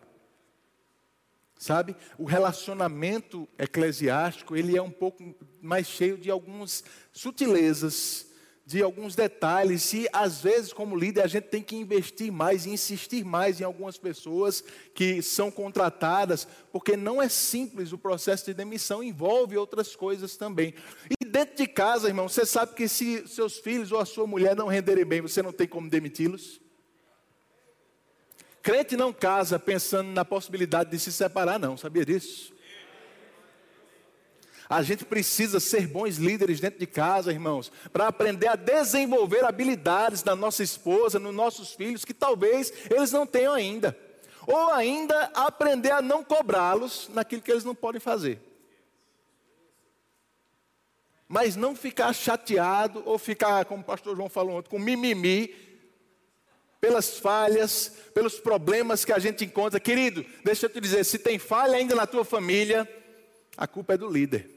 Sabe? 1.64 1.96
O 2.18 2.26
relacionamento 2.26 3.48
eclesiástico, 3.58 4.54
ele 4.54 4.76
é 4.76 4.82
um 4.82 4.92
pouco 4.92 5.34
mais 5.62 5.88
cheio 5.88 6.18
de 6.18 6.30
algumas 6.30 6.84
sutilezas, 7.14 8.28
de 8.66 8.84
alguns 8.84 9.16
detalhes, 9.16 9.94
e 9.94 10.06
às 10.12 10.42
vezes, 10.42 10.74
como 10.74 10.94
líder, 10.94 11.22
a 11.22 11.28
gente 11.28 11.46
tem 11.46 11.62
que 11.62 11.78
investir 11.78 12.34
mais 12.34 12.66
e 12.66 12.72
insistir 12.72 13.24
mais 13.24 13.62
em 13.62 13.64
algumas 13.64 13.98
pessoas 13.98 14.62
que 14.94 15.22
são 15.22 15.50
contratadas, 15.50 16.46
porque 16.70 16.98
não 16.98 17.22
é 17.22 17.30
simples 17.30 17.94
o 17.94 17.98
processo 17.98 18.44
de 18.44 18.54
demissão, 18.54 19.02
envolve 19.02 19.56
outras 19.56 19.96
coisas 19.96 20.36
também. 20.36 20.74
E 21.10 21.24
dentro 21.24 21.56
de 21.56 21.66
casa, 21.66 22.10
irmão, 22.10 22.28
você 22.28 22.46
sabe 22.46 22.74
que 22.74 22.90
se 22.90 23.26
seus 23.26 23.58
filhos 23.58 23.90
ou 23.94 24.02
a 24.02 24.06
sua 24.06 24.28
mulher 24.28 24.54
não 24.54 24.68
renderem 24.68 25.06
bem, 25.06 25.22
você 25.22 25.42
não 25.42 25.54
tem 25.54 25.66
como 25.66 25.90
demiti-los? 25.90 26.62
Crente 28.64 28.96
não 28.96 29.12
casa 29.12 29.60
pensando 29.60 30.10
na 30.12 30.24
possibilidade 30.24 30.90
de 30.90 30.98
se 30.98 31.12
separar, 31.12 31.60
não, 31.60 31.76
sabia 31.76 32.06
disso? 32.06 32.54
A 34.70 34.82
gente 34.82 35.04
precisa 35.04 35.60
ser 35.60 35.86
bons 35.86 36.16
líderes 36.16 36.62
dentro 36.62 36.80
de 36.80 36.88
casa, 36.88 37.34
irmãos, 37.34 37.70
para 37.92 38.08
aprender 38.08 38.48
a 38.48 38.56
desenvolver 38.56 39.44
habilidades 39.44 40.24
na 40.24 40.34
nossa 40.34 40.64
esposa, 40.64 41.20
nos 41.20 41.36
nossos 41.36 41.74
filhos, 41.74 42.06
que 42.06 42.14
talvez 42.14 42.72
eles 42.90 43.12
não 43.12 43.28
tenham 43.28 43.54
ainda. 43.54 43.98
Ou 44.48 44.72
ainda 44.72 45.30
aprender 45.34 45.92
a 45.92 46.02
não 46.02 46.24
cobrá-los 46.24 47.10
naquilo 47.14 47.42
que 47.42 47.52
eles 47.52 47.66
não 47.66 47.76
podem 47.76 48.00
fazer. 48.00 48.42
Mas 51.28 51.58
não 51.58 51.76
ficar 51.76 52.14
chateado 52.14 53.04
ou 53.06 53.18
ficar, 53.18 53.66
como 53.66 53.82
o 53.82 53.86
pastor 53.86 54.16
João 54.16 54.30
falou 54.30 54.58
ontem, 54.58 54.70
com 54.70 54.80
mimimi 54.80 55.73
pelas 56.84 57.18
falhas, 57.18 57.94
pelos 58.14 58.42
problemas 58.42 59.06
que 59.06 59.14
a 59.14 59.18
gente 59.18 59.46
encontra. 59.46 59.80
Querido, 59.80 60.26
deixa 60.44 60.66
eu 60.66 60.70
te 60.70 60.82
dizer: 60.82 61.06
se 61.06 61.18
tem 61.18 61.40
falha 61.40 61.78
ainda 61.78 61.96
na 61.96 62.06
tua 62.06 62.26
família, 62.26 62.86
a 63.56 63.66
culpa 63.66 63.94
é 63.94 63.98
do 63.98 64.10
líder. 64.10 64.50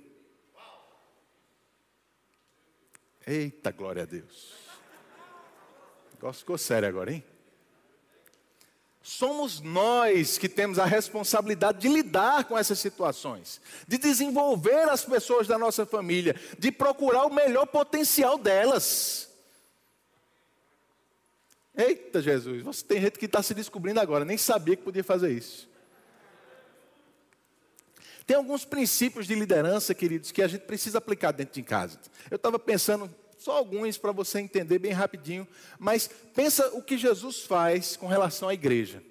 Eita, 3.24 3.70
glória 3.70 4.02
a 4.02 4.06
Deus. 4.06 4.54
O 6.10 6.16
negócio 6.16 6.40
ficou 6.40 6.58
sério 6.58 6.88
agora, 6.88 7.12
hein? 7.12 7.22
Somos 9.00 9.60
nós 9.60 10.36
que 10.36 10.48
temos 10.48 10.80
a 10.80 10.84
responsabilidade 10.84 11.78
de 11.78 11.86
lidar 11.86 12.42
com 12.46 12.58
essas 12.58 12.80
situações, 12.80 13.60
de 13.86 13.98
desenvolver 13.98 14.88
as 14.88 15.04
pessoas 15.04 15.46
da 15.46 15.56
nossa 15.56 15.86
família, 15.86 16.34
de 16.58 16.72
procurar 16.72 17.24
o 17.24 17.32
melhor 17.32 17.66
potencial 17.66 18.36
delas. 18.36 19.35
Eita 21.76 22.22
Jesus, 22.22 22.62
você 22.62 22.84
tem 22.84 23.00
gente 23.00 23.18
que 23.18 23.26
está 23.26 23.42
se 23.42 23.52
descobrindo 23.52 24.00
agora, 24.00 24.24
nem 24.24 24.38
sabia 24.38 24.76
que 24.76 24.82
podia 24.82 25.04
fazer 25.04 25.30
isso. 25.30 25.68
Tem 28.26 28.36
alguns 28.36 28.64
princípios 28.64 29.26
de 29.26 29.34
liderança, 29.34 29.94
queridos, 29.94 30.32
que 30.32 30.42
a 30.42 30.48
gente 30.48 30.62
precisa 30.62 30.98
aplicar 30.98 31.30
dentro 31.32 31.54
de 31.54 31.62
casa. 31.62 32.00
Eu 32.30 32.36
estava 32.36 32.58
pensando 32.58 33.08
só 33.38 33.52
alguns 33.52 33.96
para 33.98 34.10
você 34.10 34.40
entender 34.40 34.78
bem 34.78 34.90
rapidinho, 34.90 35.46
mas 35.78 36.10
pensa 36.34 36.66
o 36.74 36.82
que 36.82 36.98
Jesus 36.98 37.42
faz 37.42 37.96
com 37.96 38.08
relação 38.08 38.48
à 38.48 38.54
igreja. 38.54 39.02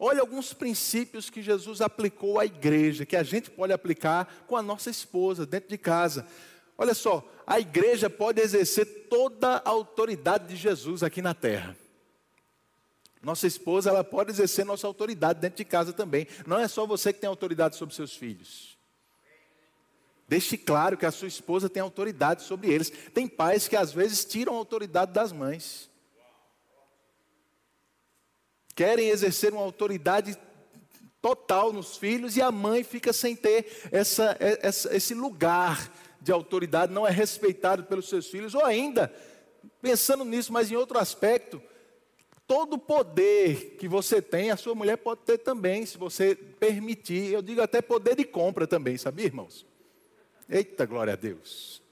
Olha 0.00 0.20
alguns 0.20 0.52
princípios 0.52 1.28
que 1.28 1.42
Jesus 1.42 1.80
aplicou 1.80 2.40
à 2.40 2.46
igreja, 2.46 3.04
que 3.04 3.16
a 3.16 3.22
gente 3.22 3.50
pode 3.50 3.72
aplicar 3.72 4.44
com 4.46 4.56
a 4.56 4.62
nossa 4.62 4.90
esposa 4.90 5.44
dentro 5.44 5.68
de 5.68 5.78
casa. 5.78 6.26
Olha 6.80 6.94
só, 6.94 7.28
a 7.44 7.58
igreja 7.58 8.08
pode 8.08 8.40
exercer 8.40 9.08
toda 9.10 9.56
a 9.56 9.68
autoridade 9.68 10.46
de 10.46 10.54
Jesus 10.54 11.02
aqui 11.02 11.20
na 11.20 11.34
terra. 11.34 11.76
Nossa 13.20 13.48
esposa, 13.48 13.90
ela 13.90 14.04
pode 14.04 14.30
exercer 14.30 14.64
nossa 14.64 14.86
autoridade 14.86 15.40
dentro 15.40 15.56
de 15.56 15.64
casa 15.64 15.92
também. 15.92 16.28
Não 16.46 16.56
é 16.56 16.68
só 16.68 16.86
você 16.86 17.12
que 17.12 17.18
tem 17.18 17.28
autoridade 17.28 17.74
sobre 17.74 17.96
seus 17.96 18.14
filhos. 18.14 18.78
Deixe 20.28 20.56
claro 20.56 20.96
que 20.96 21.04
a 21.04 21.10
sua 21.10 21.26
esposa 21.26 21.68
tem 21.68 21.82
autoridade 21.82 22.44
sobre 22.44 22.70
eles. 22.70 22.90
Tem 23.12 23.26
pais 23.26 23.66
que 23.66 23.74
às 23.74 23.92
vezes 23.92 24.24
tiram 24.24 24.54
a 24.54 24.58
autoridade 24.58 25.12
das 25.12 25.32
mães. 25.32 25.90
Querem 28.72 29.08
exercer 29.08 29.52
uma 29.52 29.62
autoridade 29.62 30.38
total 31.20 31.72
nos 31.72 31.96
filhos 31.96 32.36
e 32.36 32.42
a 32.42 32.52
mãe 32.52 32.84
fica 32.84 33.12
sem 33.12 33.34
ter 33.34 33.88
essa, 33.90 34.36
essa, 34.38 34.94
esse 34.94 35.14
lugar 35.14 35.90
de 36.20 36.32
autoridade 36.32 36.92
não 36.92 37.06
é 37.06 37.10
respeitado 37.10 37.84
pelos 37.84 38.08
seus 38.08 38.26
filhos, 38.26 38.54
ou 38.54 38.64
ainda, 38.64 39.12
pensando 39.80 40.24
nisso, 40.24 40.52
mas 40.52 40.70
em 40.70 40.76
outro 40.76 40.98
aspecto, 40.98 41.62
todo 42.46 42.78
poder 42.78 43.76
que 43.78 43.86
você 43.86 44.20
tem, 44.20 44.50
a 44.50 44.56
sua 44.56 44.74
mulher 44.74 44.96
pode 44.96 45.20
ter 45.22 45.38
também, 45.38 45.84
se 45.86 45.98
você 45.98 46.34
permitir. 46.34 47.32
Eu 47.32 47.42
digo 47.42 47.60
até 47.60 47.80
poder 47.80 48.16
de 48.16 48.24
compra 48.24 48.66
também, 48.66 48.96
sabia, 48.96 49.26
irmãos? 49.26 49.66
Eita, 50.48 50.86
glória 50.86 51.12
a 51.12 51.16
Deus. 51.16 51.82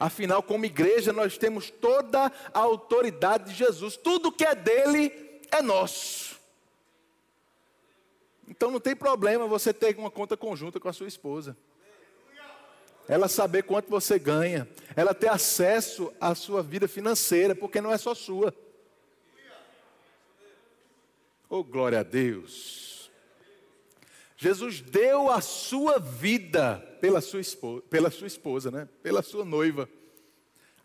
Afinal, 0.00 0.42
como 0.42 0.64
igreja, 0.64 1.12
nós 1.12 1.38
temos 1.38 1.70
toda 1.70 2.32
a 2.52 2.58
autoridade 2.58 3.50
de 3.50 3.54
Jesus. 3.54 3.96
Tudo 3.96 4.30
que 4.30 4.44
é 4.44 4.54
dele 4.54 5.12
é 5.50 5.60
nosso. 5.60 6.38
Então 8.46 8.70
não 8.70 8.80
tem 8.80 8.94
problema 8.94 9.46
você 9.46 9.72
ter 9.72 9.96
uma 9.98 10.10
conta 10.10 10.36
conjunta 10.36 10.78
com 10.78 10.88
a 10.88 10.92
sua 10.92 11.08
esposa 11.08 11.56
ela 13.08 13.26
saber 13.26 13.62
quanto 13.62 13.88
você 13.88 14.18
ganha, 14.18 14.68
ela 14.94 15.14
ter 15.14 15.28
acesso 15.28 16.12
à 16.20 16.34
sua 16.34 16.62
vida 16.62 16.86
financeira, 16.86 17.54
porque 17.54 17.80
não 17.80 17.90
é 17.90 17.96
só 17.96 18.14
sua. 18.14 18.54
Oh, 21.48 21.64
glória 21.64 22.00
a 22.00 22.02
Deus. 22.02 23.10
Jesus 24.36 24.80
deu 24.80 25.30
a 25.30 25.40
sua 25.40 25.98
vida 25.98 26.78
pela 27.00 27.20
sua 27.22 27.40
esposa, 27.40 27.82
pela 27.88 28.10
sua 28.10 28.26
esposa, 28.26 28.70
né? 28.70 28.88
Pela 29.02 29.22
sua 29.22 29.44
noiva. 29.44 29.88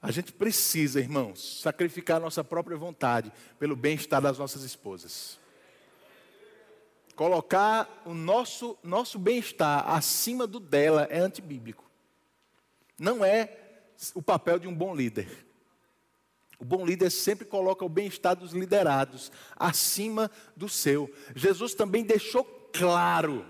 A 0.01 0.09
gente 0.09 0.31
precisa, 0.31 0.99
irmãos, 0.99 1.61
sacrificar 1.61 2.17
a 2.17 2.19
nossa 2.21 2.43
própria 2.43 2.77
vontade 2.77 3.31
pelo 3.59 3.75
bem-estar 3.75 4.21
das 4.21 4.37
nossas 4.37 4.63
esposas. 4.63 5.37
Colocar 7.15 8.01
o 8.05 8.13
nosso, 8.13 8.77
nosso 8.81 9.19
bem-estar 9.19 9.87
acima 9.89 10.47
do 10.47 10.59
dela 10.59 11.07
é 11.11 11.19
antibíblico. 11.19 11.82
Não 12.99 13.23
é 13.23 13.57
o 14.13 14.21
papel 14.21 14.59
de 14.59 14.67
um 14.67 14.75
bom 14.75 14.95
líder. 14.95 15.27
O 16.59 16.65
bom 16.65 16.85
líder 16.85 17.09
sempre 17.09 17.45
coloca 17.45 17.83
o 17.83 17.89
bem-estar 17.89 18.35
dos 18.35 18.53
liderados 18.53 19.31
acima 19.55 20.31
do 20.55 20.69
seu. 20.69 21.13
Jesus 21.35 21.73
também 21.73 22.03
deixou 22.03 22.43
claro 22.71 23.45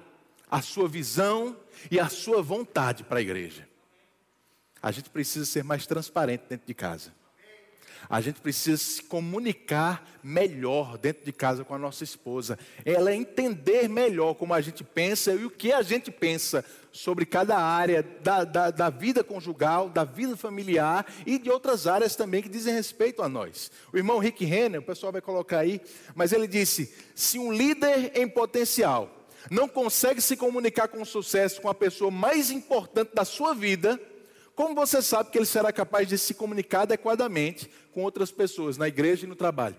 a 0.50 0.62
sua 0.62 0.88
visão 0.88 1.58
e 1.92 2.00
a 2.00 2.10
sua 2.10 2.42
vontade 2.42 3.04
para 3.04 3.20
a 3.20 3.22
igreja. 3.22 3.68
A 4.82 4.92
gente 4.92 5.10
precisa 5.10 5.46
ser 5.46 5.64
mais 5.64 5.86
transparente 5.88 6.46
dentro 6.50 6.68
de 6.68 6.74
casa. 6.74 7.14
A 8.10 8.22
gente 8.22 8.42
precisa 8.42 8.78
se 8.78 9.04
comunicar 9.04 10.08
melhor 10.24 10.98
dentro 10.98 11.25
de 11.25 11.32
casa 11.32 11.63
com 11.63 11.74
a 11.74 11.78
nossa 11.78 12.04
esposa. 12.04 12.58
Ela 12.86 13.13
entender 13.13 13.88
melhor 13.90 14.36
como 14.36 14.54
a 14.54 14.62
gente 14.62 14.84
pensa 14.84 15.34
e 15.34 15.46
o 15.46 15.50
que 15.50 15.72
a 15.72 15.82
gente 15.82 16.12
pensa 16.12 16.63
sobre 16.92 17.25
cada 17.25 17.58
área 17.58 18.04
da, 18.22 18.44
da, 18.44 18.72
da, 18.72 18.90
vida 18.90 19.24
conjugal, 19.24 19.90
da 19.90 20.04
vida 20.04 20.38
familiar 20.38 21.06
e 21.25 21.40
de 21.40 21.50
outras 21.50 21.88
áreas 21.88 22.16
também 22.16 22.42
que 22.42 22.50
dizem 22.50 22.74
respeito 22.74 23.24
a 23.24 23.28
nós. 23.28 23.72
O 23.92 23.98
irmão 23.98 24.20
Rick 24.20 24.46
Renner, 24.46 24.80
o 24.80 24.84
pessoal 24.84 25.12
vai 25.12 25.22
colocar 25.22 25.60
aí, 25.60 25.82
mas 26.13 26.32
ele 26.32 26.48
disse: 26.48 26.94
se 27.16 27.40
um 27.40 27.52
líder 27.52 28.12
em 28.16 28.28
potencial 28.28 29.10
não 29.50 29.68
consegue 29.68 30.22
se 30.22 30.38
comunicar 30.38 30.88
com 30.88 31.04
sucesso 31.04 31.62
com 31.62 31.68
a 31.68 31.74
pessoa 31.74 32.12
mais 32.12 32.50
importante 32.50 33.12
da 33.13 33.25
sua 33.25 33.54
vida, 33.54 34.00
como 34.55 34.75
você 34.75 35.01
sabe 35.01 35.31
que 35.31 35.38
ele 35.38 35.45
será 35.45 35.72
capaz 35.72 36.07
de 36.07 36.17
se 36.17 36.33
comunicar 36.33 36.81
adequadamente 36.81 37.72
com 37.91 38.03
outras 38.03 38.31
pessoas, 38.31 38.77
na 38.77 38.88
igreja 38.88 39.25
e 39.25 39.29
no 39.29 39.36
trabalho? 39.36 39.75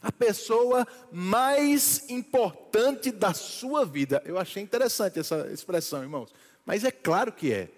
A 0.00 0.12
pessoa 0.12 0.86
mais 1.10 2.08
importante 2.08 3.10
da 3.10 3.34
sua 3.34 3.84
vida. 3.84 4.22
Eu 4.24 4.38
achei 4.38 4.62
interessante 4.62 5.18
essa 5.18 5.48
expressão, 5.52 6.02
irmãos. 6.02 6.32
Mas 6.64 6.84
é 6.84 6.90
claro 6.90 7.32
que 7.32 7.52
é. 7.52 7.68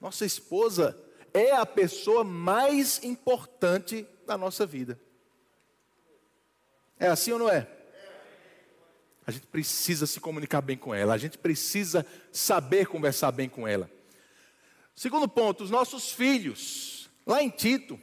Nossa 0.00 0.26
esposa 0.26 0.98
é 1.32 1.52
a 1.52 1.64
pessoa 1.64 2.24
mais 2.24 3.02
importante 3.02 4.06
da 4.26 4.36
nossa 4.36 4.66
vida. 4.66 4.98
É 6.98 7.08
assim 7.08 7.32
ou 7.32 7.38
não 7.38 7.48
é? 7.48 7.66
A 9.26 9.30
gente 9.30 9.46
precisa 9.46 10.06
se 10.06 10.20
comunicar 10.20 10.60
bem 10.60 10.76
com 10.76 10.94
ela, 10.94 11.14
a 11.14 11.18
gente 11.18 11.38
precisa 11.38 12.04
saber 12.32 12.86
conversar 12.86 13.30
bem 13.30 13.48
com 13.48 13.66
ela. 13.66 13.88
Segundo 15.02 15.26
ponto, 15.26 15.64
os 15.64 15.70
nossos 15.70 16.12
filhos. 16.12 17.10
Lá 17.26 17.42
em 17.42 17.50
Tito, 17.50 17.98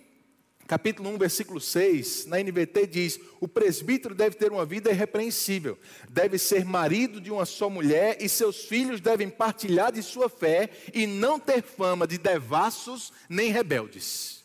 capítulo 0.67 1.07
1, 1.11 1.17
versículo 1.17 1.61
6, 1.61 2.25
na 2.25 2.43
NVT 2.43 2.87
diz: 2.87 3.17
O 3.39 3.47
presbítero 3.47 4.13
deve 4.13 4.35
ter 4.35 4.51
uma 4.51 4.65
vida 4.65 4.91
irrepreensível, 4.91 5.79
deve 6.09 6.37
ser 6.37 6.65
marido 6.65 7.21
de 7.21 7.31
uma 7.31 7.45
só 7.45 7.69
mulher, 7.69 8.17
e 8.21 8.27
seus 8.27 8.65
filhos 8.65 8.99
devem 8.99 9.29
partilhar 9.29 9.93
de 9.93 10.03
sua 10.03 10.27
fé 10.27 10.69
e 10.93 11.07
não 11.07 11.39
ter 11.39 11.61
fama 11.61 12.05
de 12.05 12.17
devassos 12.17 13.13
nem 13.29 13.49
rebeldes. 13.49 14.43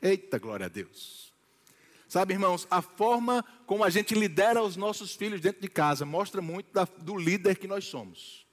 Eita, 0.00 0.38
glória 0.38 0.64
a 0.64 0.70
Deus. 0.70 1.34
Sabe, 2.08 2.32
irmãos, 2.32 2.66
a 2.70 2.80
forma 2.80 3.44
como 3.66 3.84
a 3.84 3.90
gente 3.90 4.14
lidera 4.14 4.62
os 4.62 4.74
nossos 4.74 5.14
filhos 5.14 5.42
dentro 5.42 5.60
de 5.60 5.68
casa 5.68 6.06
mostra 6.06 6.40
muito 6.40 6.72
da, 6.72 6.84
do 6.84 7.14
líder 7.14 7.58
que 7.58 7.68
nós 7.68 7.84
somos. 7.84 8.47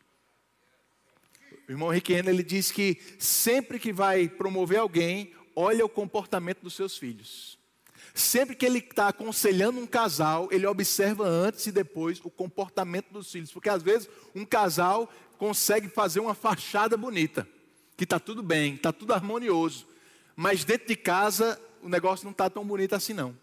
O 1.68 1.72
irmão 1.72 1.92
Henrique 1.92 2.14
ele 2.14 2.44
diz 2.44 2.72
que 2.72 2.98
sempre 3.18 3.80
que 3.80 3.92
vai 3.92 4.28
promover 4.28 4.80
alguém, 4.80 5.34
olha 5.56 5.84
o 5.86 5.90
comportamento 5.90 6.62
dos 6.62 6.76
seus 6.76 6.98
filhos. 6.98 7.58
Sempre 8.14 8.56
que 8.56 8.66
ele 8.66 8.80
está 8.80 9.10
aconselhando 9.10 9.80
um 9.80 9.88
casal, 9.88 10.48
ele 10.52 10.66
observa 10.66 11.28
antes 11.28 11.66
e 11.68 11.72
depois 11.72 12.22
o 12.24 12.30
comportamento 12.30 13.12
dos 13.12 13.32
filhos. 13.32 13.52
Porque 13.52 13.68
às 13.68 13.82
vezes 13.82 14.08
um 14.34 14.46
casal 14.46 15.12
consegue 15.38 15.90
fazer 15.90 16.20
uma 16.20 16.34
fachada 16.34 16.96
bonita, 16.96 17.48
que 17.98 18.04
está 18.04 18.20
tudo 18.20 18.44
bem, 18.44 18.76
está 18.76 18.94
tudo 18.94 19.14
harmonioso. 19.14 19.88
Mas 20.36 20.64
dentro 20.64 20.88
de 20.88 20.96
casa 20.96 21.60
o 21.82 21.90
negócio 21.90 22.26
não 22.26 22.32
está 22.32 22.50
tão 22.50 22.66
bonito 22.66 22.94
assim 22.94 23.14
não. 23.14 23.36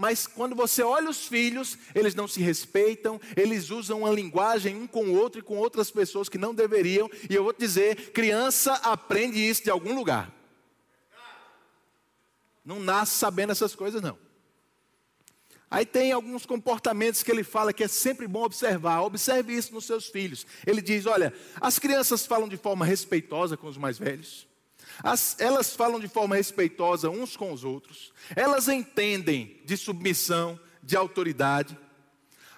Mas 0.00 0.28
quando 0.28 0.54
você 0.54 0.80
olha 0.80 1.10
os 1.10 1.26
filhos, 1.26 1.76
eles 1.92 2.14
não 2.14 2.28
se 2.28 2.40
respeitam, 2.40 3.20
eles 3.36 3.68
usam 3.68 4.02
uma 4.02 4.10
linguagem 4.10 4.76
um 4.76 4.86
com 4.86 5.06
o 5.06 5.18
outro 5.18 5.40
e 5.40 5.42
com 5.42 5.56
outras 5.56 5.90
pessoas 5.90 6.28
que 6.28 6.38
não 6.38 6.54
deveriam. 6.54 7.10
E 7.28 7.34
eu 7.34 7.42
vou 7.42 7.52
te 7.52 7.58
dizer: 7.58 8.12
criança 8.12 8.74
aprende 8.74 9.40
isso 9.40 9.64
de 9.64 9.70
algum 9.70 9.96
lugar. 9.96 10.32
Não 12.64 12.78
nasce 12.78 13.16
sabendo 13.16 13.50
essas 13.50 13.74
coisas, 13.74 14.00
não. 14.00 14.16
Aí 15.68 15.84
tem 15.84 16.12
alguns 16.12 16.46
comportamentos 16.46 17.24
que 17.24 17.30
ele 17.32 17.42
fala 17.42 17.72
que 17.72 17.82
é 17.82 17.88
sempre 17.88 18.28
bom 18.28 18.44
observar. 18.44 19.02
Observe 19.02 19.52
isso 19.52 19.74
nos 19.74 19.84
seus 19.84 20.06
filhos. 20.06 20.46
Ele 20.64 20.80
diz: 20.80 21.06
olha, 21.06 21.34
as 21.60 21.76
crianças 21.76 22.24
falam 22.24 22.48
de 22.48 22.56
forma 22.56 22.84
respeitosa 22.84 23.56
com 23.56 23.66
os 23.66 23.76
mais 23.76 23.98
velhos. 23.98 24.46
As, 25.02 25.36
elas 25.38 25.74
falam 25.74 26.00
de 26.00 26.08
forma 26.08 26.36
respeitosa 26.36 27.08
uns 27.08 27.36
com 27.36 27.52
os 27.52 27.64
outros, 27.64 28.12
elas 28.34 28.68
entendem 28.68 29.60
de 29.64 29.76
submissão, 29.76 30.58
de 30.82 30.96
autoridade. 30.96 31.78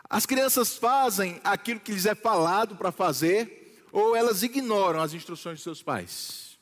As 0.09 0.26
crianças 0.26 0.76
fazem 0.76 1.40
aquilo 1.44 1.81
que 1.81 1.92
lhes 1.92 2.07
é 2.07 2.14
falado 2.14 2.76
para 2.76 2.90
fazer, 2.90 3.85
ou 3.92 4.16
elas 4.16 4.42
ignoram 4.42 5.00
as 5.00 5.12
instruções 5.12 5.59
de 5.59 5.64
seus 5.64 5.83
pais. 5.83 6.59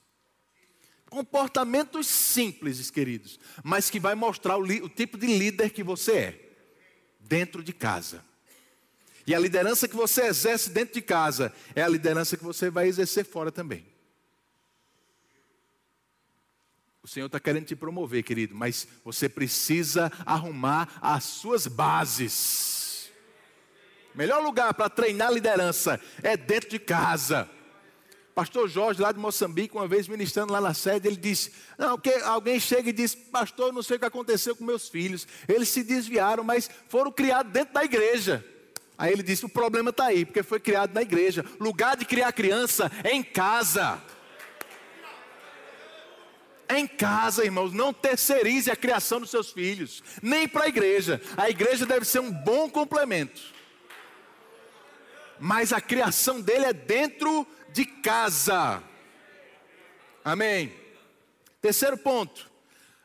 Comportamentos 1.09 2.07
simples, 2.07 2.91
queridos, 2.91 3.39
mas 3.63 3.89
que 3.89 3.99
vai 3.99 4.15
mostrar 4.15 4.59
o, 4.59 4.63
o 4.63 4.89
tipo 4.89 5.17
de 5.17 5.27
líder 5.27 5.71
que 5.71 5.83
você 5.83 6.13
é, 6.13 6.51
dentro 7.21 7.63
de 7.63 7.73
casa. 7.73 8.23
E 9.27 9.35
a 9.35 9.39
liderança 9.39 9.87
que 9.87 9.97
você 9.97 10.23
exerce 10.23 10.71
dentro 10.71 10.95
de 10.95 11.03
casa 11.03 11.53
é 11.75 11.83
a 11.83 11.89
liderança 11.89 12.37
que 12.37 12.45
você 12.45 12.71
vai 12.71 12.89
exercer 12.89 13.25
fora 13.25 13.53
também. 13.53 13.87
O 17.03 17.07
Senhor 17.07 17.27
está 17.27 17.39
querendo 17.39 17.67
te 17.67 17.77
promover, 17.77 18.23
querido, 18.23 18.55
mas 18.55 18.87
você 19.05 19.29
precisa 19.29 20.13
arrumar 20.27 20.99
as 21.01 21.25
suas 21.25 21.67
bases. 21.67 23.11
Melhor 24.15 24.43
lugar 24.43 24.75
para 24.75 24.91
treinar 24.91 25.33
liderança 25.33 26.01
é 26.23 26.37
dentro 26.37 26.69
de 26.69 26.79
casa. 26.79 27.49
Pastor 28.35 28.69
Jorge, 28.69 29.01
lá 29.01 29.13
de 29.13 29.19
Moçambique, 29.19 29.77
uma 29.77 29.87
vez 29.87 30.07
ministrando 30.09 30.53
lá 30.53 30.61
na 30.61 30.75
sede, 30.75 31.09
ele 31.09 31.17
disse: 31.17 31.53
Não, 31.77 31.97
que 31.97 32.11
alguém 32.11 32.59
chega 32.59 32.91
e 32.91 32.93
diz, 32.93 33.15
Pastor, 33.15 33.73
não 33.73 33.83
sei 33.83 33.97
o 33.97 34.01
que 34.01 34.07
aconteceu 34.07 34.55
com 34.57 34.65
meus 34.65 34.89
filhos. 34.89 35.27
Eles 35.49 35.69
se 35.69 35.85
desviaram, 35.85 36.43
mas 36.43 36.69
foram 36.89 37.13
criados 37.13 37.53
dentro 37.53 37.75
da 37.75 37.85
igreja. 37.85 38.45
Aí 38.97 39.13
ele 39.13 39.23
disse: 39.23 39.45
O 39.45 39.49
problema 39.49 39.91
está 39.91 40.07
aí, 40.07 40.25
porque 40.25 40.43
foi 40.43 40.59
criado 40.59 40.95
na 40.95 41.03
igreja. 41.03 41.45
Lugar 41.61 41.97
de 41.97 42.05
criar 42.05 42.33
criança 42.33 42.91
é 43.05 43.13
em 43.13 43.23
casa 43.23 44.03
em 46.71 46.87
casa, 46.87 47.45
irmãos, 47.45 47.73
não 47.73 47.93
terceirize 47.93 48.71
a 48.71 48.77
criação 48.77 49.21
dos 49.21 49.31
seus 49.31 49.51
filhos, 49.51 50.03
nem 50.23 50.47
para 50.47 50.65
a 50.65 50.69
igreja. 50.69 51.21
A 51.37 51.49
igreja 51.49 51.87
deve 51.87 52.05
ser 52.05 52.21
um 52.21 52.31
bom 52.31 52.69
complemento. 52.69 53.41
Mas 55.41 55.73
a 55.73 55.81
criação 55.81 56.41
dele 56.41 56.67
é 56.67 56.73
dentro 56.73 57.47
de 57.73 57.85
casa. 57.85 58.83
Amém. 60.25 60.73
Terceiro 61.61 61.97
ponto, 61.97 62.51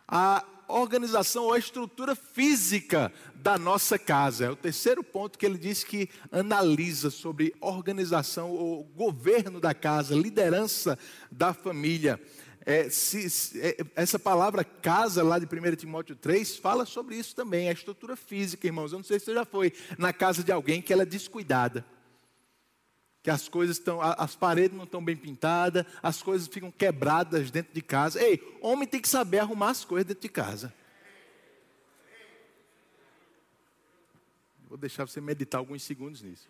a 0.08 0.44
organização 0.68 1.46
ou 1.46 1.54
a 1.54 1.60
estrutura 1.60 2.16
física 2.16 3.14
da 3.44 3.58
nossa 3.58 4.00
casa. 4.00 4.46
É 4.46 4.50
o 4.50 4.56
terceiro 4.56 5.04
ponto 5.04 5.38
que 5.38 5.46
ele 5.46 5.58
diz 5.58 5.84
que 5.84 6.10
analisa 6.32 7.10
sobre 7.10 7.54
organização 7.60 8.50
ou 8.52 8.86
governo 8.86 9.60
da 9.60 9.74
casa, 9.74 10.16
liderança 10.16 10.98
da 11.30 11.54
família. 11.54 12.22
É, 12.66 12.90
se, 12.90 13.30
se, 13.30 13.60
é, 13.60 13.76
essa 13.98 14.18
palavra 14.18 14.64
casa, 14.64 15.22
lá 15.22 15.38
de 15.38 15.46
1 15.46 15.76
Timóteo 15.76 16.16
3, 16.16 16.56
fala 16.56 16.86
sobre 16.86 17.18
isso 17.18 17.36
também, 17.36 17.68
a 17.68 17.74
estrutura 17.74 18.16
física, 18.16 18.66
irmãos. 18.66 18.94
Eu 18.94 19.00
não 19.00 19.04
sei 19.04 19.20
se 19.20 19.26
você 19.26 19.34
já 19.34 19.44
foi 19.44 19.74
na 19.98 20.14
casa 20.14 20.42
de 20.42 20.52
alguém 20.52 20.82
que 20.82 20.94
ela 20.94 21.02
é 21.02 21.06
descuidada. 21.06 21.86
Que 23.22 23.30
as 23.30 23.50
coisas 23.50 23.78
estão, 23.78 24.00
as 24.02 24.38
paredes 24.38 24.78
não 24.78 24.86
estão 24.86 25.04
bem 25.04 25.18
pintadas, 25.18 25.86
as 26.02 26.24
coisas 26.24 26.48
ficam 26.48 26.72
quebradas 26.72 27.52
dentro 27.52 27.74
de 27.74 27.82
casa. 27.82 28.24
Ei, 28.24 28.42
homem 28.62 28.88
tem 28.88 29.02
que 29.02 29.10
saber 29.10 29.40
arrumar 29.40 29.72
as 29.72 29.84
coisas 29.84 30.08
dentro 30.08 30.22
de 30.22 30.30
casa. 30.30 30.74
Vou 34.74 34.80
deixar 34.80 35.08
você 35.08 35.22
meditar 35.22 35.60
alguns 35.60 35.84
segundos 35.84 36.24
nisso. 36.24 36.50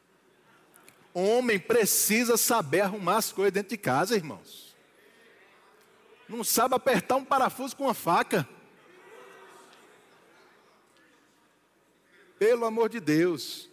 Homem 1.13 1.59
precisa 1.59 2.37
saber 2.37 2.81
arrumar 2.81 3.17
as 3.17 3.31
coisas 3.31 3.51
dentro 3.51 3.69
de 3.69 3.77
casa, 3.77 4.15
irmãos 4.15 4.73
não 6.27 6.43
sabe 6.43 6.75
apertar 6.75 7.15
um 7.15 7.25
parafuso 7.25 7.75
com 7.75 7.83
uma 7.83 7.93
faca. 7.93 8.47
Pelo 12.39 12.65
amor 12.65 12.89
de 12.89 12.99
Deus. 12.99 13.69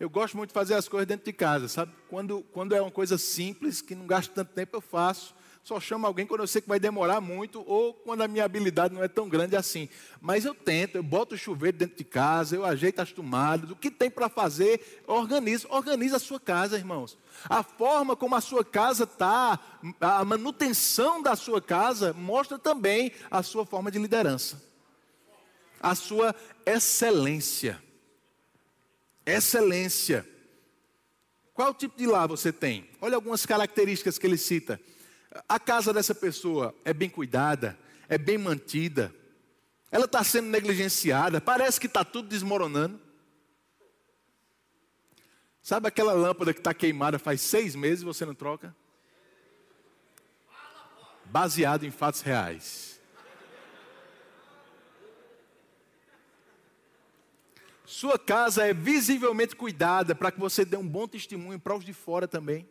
Eu 0.00 0.08
gosto 0.08 0.36
muito 0.36 0.50
de 0.50 0.54
fazer 0.54 0.74
as 0.74 0.88
coisas 0.88 1.06
dentro 1.06 1.24
de 1.24 1.32
casa, 1.32 1.68
sabe? 1.68 1.92
Quando, 2.08 2.42
quando 2.52 2.74
é 2.74 2.80
uma 2.80 2.90
coisa 2.90 3.18
simples, 3.18 3.80
que 3.80 3.94
não 3.94 4.06
gasta 4.06 4.32
tanto 4.32 4.54
tempo, 4.54 4.76
eu 4.76 4.80
faço. 4.80 5.34
Só 5.62 5.78
chamo 5.78 6.06
alguém 6.06 6.26
quando 6.26 6.40
eu 6.40 6.46
sei 6.46 6.62
que 6.62 6.68
vai 6.68 6.80
demorar 6.80 7.20
muito 7.20 7.62
ou 7.66 7.92
quando 7.92 8.22
a 8.22 8.28
minha 8.28 8.44
habilidade 8.44 8.94
não 8.94 9.02
é 9.02 9.08
tão 9.08 9.28
grande 9.28 9.54
assim. 9.54 9.88
Mas 10.20 10.44
eu 10.44 10.54
tento, 10.54 10.96
eu 10.96 11.02
boto 11.02 11.34
o 11.34 11.38
chuveiro 11.38 11.76
dentro 11.76 11.96
de 11.96 12.04
casa, 12.04 12.56
eu 12.56 12.64
ajeito 12.64 13.00
as 13.00 13.12
tomadas, 13.12 13.70
o 13.70 13.76
que 13.76 13.90
tem 13.90 14.10
para 14.10 14.28
fazer, 14.28 15.02
organiza. 15.06 15.66
Organiza 15.70 16.16
a 16.16 16.20
sua 16.20 16.40
casa, 16.40 16.76
irmãos. 16.76 17.18
A 17.48 17.62
forma 17.62 18.16
como 18.16 18.34
a 18.34 18.40
sua 18.40 18.64
casa 18.64 19.04
está, 19.04 19.58
a 20.00 20.24
manutenção 20.24 21.22
da 21.22 21.36
sua 21.36 21.60
casa, 21.60 22.12
mostra 22.12 22.58
também 22.58 23.12
a 23.30 23.42
sua 23.42 23.66
forma 23.66 23.90
de 23.90 23.98
liderança, 23.98 24.62
a 25.80 25.94
sua 25.94 26.34
excelência. 26.64 27.82
Excelência. 29.26 30.26
Qual 31.52 31.74
tipo 31.74 31.98
de 31.98 32.06
lar 32.06 32.26
você 32.26 32.52
tem? 32.52 32.88
Olha 33.00 33.16
algumas 33.16 33.44
características 33.44 34.16
que 34.16 34.26
ele 34.26 34.38
cita. 34.38 34.80
A 35.48 35.58
casa 35.58 35.92
dessa 35.92 36.14
pessoa 36.14 36.74
é 36.84 36.92
bem 36.92 37.08
cuidada, 37.08 37.78
é 38.08 38.16
bem 38.16 38.38
mantida, 38.38 39.14
ela 39.90 40.04
está 40.04 40.22
sendo 40.22 40.48
negligenciada, 40.48 41.40
parece 41.40 41.80
que 41.80 41.86
está 41.86 42.04
tudo 42.04 42.28
desmoronando. 42.28 43.00
Sabe 45.62 45.88
aquela 45.88 46.12
lâmpada 46.12 46.52
que 46.52 46.60
está 46.60 46.72
queimada 46.72 47.18
faz 47.18 47.40
seis 47.40 47.74
meses 47.74 48.02
e 48.02 48.04
você 48.04 48.24
não 48.24 48.34
troca? 48.34 48.74
Baseado 51.26 51.84
em 51.84 51.90
fatos 51.90 52.22
reais. 52.22 52.98
Sua 57.84 58.18
casa 58.18 58.66
é 58.66 58.74
visivelmente 58.74 59.56
cuidada 59.56 60.14
para 60.14 60.30
que 60.30 60.38
você 60.38 60.64
dê 60.64 60.76
um 60.76 60.86
bom 60.86 61.08
testemunho 61.08 61.58
para 61.58 61.74
os 61.74 61.84
de 61.84 61.92
fora 61.94 62.28
também. 62.28 62.68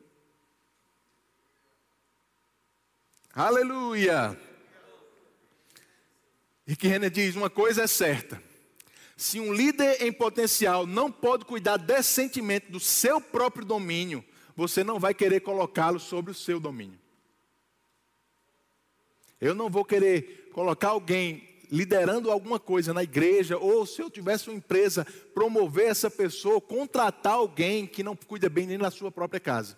Aleluia! 3.37 4.35
E 6.65 6.75
que 6.75 6.87
René 6.87 7.07
diz: 7.07 7.35
uma 7.35 7.51
coisa 7.51 7.83
é 7.83 7.87
certa. 7.87 8.41
Se 9.15 9.39
um 9.39 9.53
líder 9.53 10.01
em 10.01 10.11
potencial 10.11 10.87
não 10.87 11.11
pode 11.11 11.45
cuidar 11.45 11.77
decentemente 11.77 12.71
do 12.71 12.79
seu 12.79 13.21
próprio 13.21 13.63
domínio, 13.63 14.25
você 14.55 14.83
não 14.83 14.99
vai 14.99 15.13
querer 15.13 15.41
colocá-lo 15.41 15.99
sobre 15.99 16.31
o 16.31 16.33
seu 16.33 16.59
domínio. 16.59 16.97
Eu 19.39 19.53
não 19.53 19.69
vou 19.69 19.85
querer 19.85 20.49
colocar 20.51 20.87
alguém 20.87 21.47
liderando 21.71 22.31
alguma 22.31 22.59
coisa 22.59 22.91
na 22.91 23.03
igreja, 23.03 23.55
ou 23.55 23.85
se 23.85 24.01
eu 24.01 24.09
tivesse 24.09 24.49
uma 24.49 24.57
empresa, 24.57 25.05
promover 25.35 25.89
essa 25.89 26.09
pessoa, 26.09 26.59
contratar 26.59 27.33
alguém 27.33 27.85
que 27.85 28.01
não 28.01 28.15
cuida 28.15 28.49
bem 28.49 28.65
nem 28.65 28.79
na 28.79 28.89
sua 28.89 29.11
própria 29.11 29.39
casa. 29.39 29.77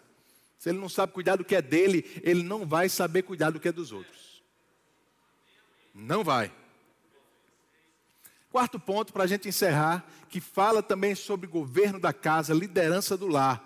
Se 0.60 0.69
ele 0.69 0.78
não 0.78 0.89
sabe 0.89 1.13
cuidar 1.13 1.38
do 1.38 1.45
que 1.45 1.56
é 1.56 1.62
dele, 1.62 2.06
ele 2.22 2.43
não 2.43 2.67
vai 2.67 2.89
saber 2.89 3.24
cuidar 3.24 3.50
do 3.50 3.62
que 3.62 3.69
é 3.69 3.72
dos 3.72 3.93
outros. 3.93 4.43
Não 5.95 6.22
vai. 6.22 6.52
Quarto 8.52 8.78
ponto 8.78 9.13
para 9.13 9.24
a 9.24 9.28
gente 9.28 9.48
encerrar, 9.48 10.06
que 10.28 10.41
fala 10.41 10.84
também 10.84 11.15
sobre 11.15 11.48
governo 11.48 11.98
da 11.98 12.12
casa, 12.12 12.54
liderança 12.54 13.15
do 13.15 13.28
lar, 13.28 13.65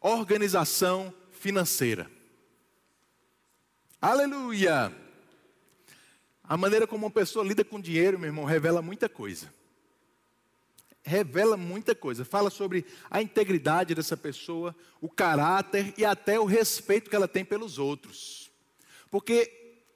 organização 0.00 1.14
financeira. 1.30 2.10
Aleluia! 4.02 4.92
A 6.42 6.56
maneira 6.56 6.88
como 6.88 7.06
uma 7.06 7.12
pessoa 7.12 7.44
lida 7.44 7.62
com 7.62 7.80
dinheiro, 7.80 8.18
meu 8.18 8.30
irmão, 8.30 8.44
revela 8.44 8.82
muita 8.82 9.08
coisa. 9.08 9.52
Revela 11.02 11.56
muita 11.56 11.94
coisa. 11.94 12.24
Fala 12.24 12.50
sobre 12.50 12.84
a 13.10 13.22
integridade 13.22 13.94
dessa 13.94 14.16
pessoa, 14.16 14.74
o 15.00 15.08
caráter 15.08 15.94
e 15.96 16.04
até 16.04 16.38
o 16.38 16.44
respeito 16.44 17.08
que 17.08 17.16
ela 17.16 17.28
tem 17.28 17.44
pelos 17.44 17.78
outros. 17.78 18.50
Porque, 19.10 19.50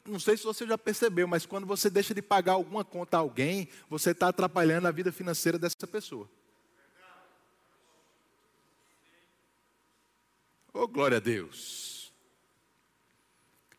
não 0.07 0.19
sei 0.19 0.37
se 0.37 0.45
você 0.45 0.67
já 0.67 0.79
percebeu, 0.79 1.29
mas 1.29 1.45
quando 1.45 1.67
você 1.67 1.91
deixa 1.91 2.15
de 2.15 2.23
pagar 2.23 2.55
alguma 2.55 2.85
conta 2.85 3.17
a 3.17 3.21
alguém, 3.21 3.69
você 3.89 4.11
está 4.11 4.29
atrapalhando 4.29 4.89
a 4.89 4.91
vida 4.91 5.13
financeira 5.13 5.59
dessa 5.59 5.87
pessoa. 5.87 6.29
Oh, 10.73 10.89
glória 10.89 11.19
a 11.19 11.21
Deus. 11.21 12.13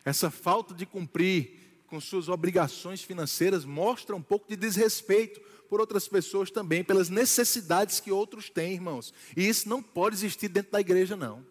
Essa 0.06 0.30
falta 0.30 0.74
de 0.74 0.86
cumprir 0.86 1.84
com 1.88 2.00
suas 2.00 2.30
obrigações 2.30 3.02
financeiras 3.04 3.66
mostra 3.66 4.16
um 4.16 4.22
pouco 4.22 4.48
de 4.48 4.56
desrespeito 4.56 5.42
por 5.70 5.80
outras 5.80 6.08
pessoas 6.08 6.52
também, 6.52 6.84
pelas 6.84 7.10
necessidades 7.10 8.00
que 8.00 8.12
outros 8.12 8.50
têm, 8.50 8.74
irmãos. 8.74 9.14
E 9.36 9.48
isso 9.48 9.68
não 9.68 9.82
pode 9.82 10.16
existir 10.16 10.48
dentro 10.48 10.72
da 10.72 10.80
igreja, 10.80 11.16
não. 11.16 11.46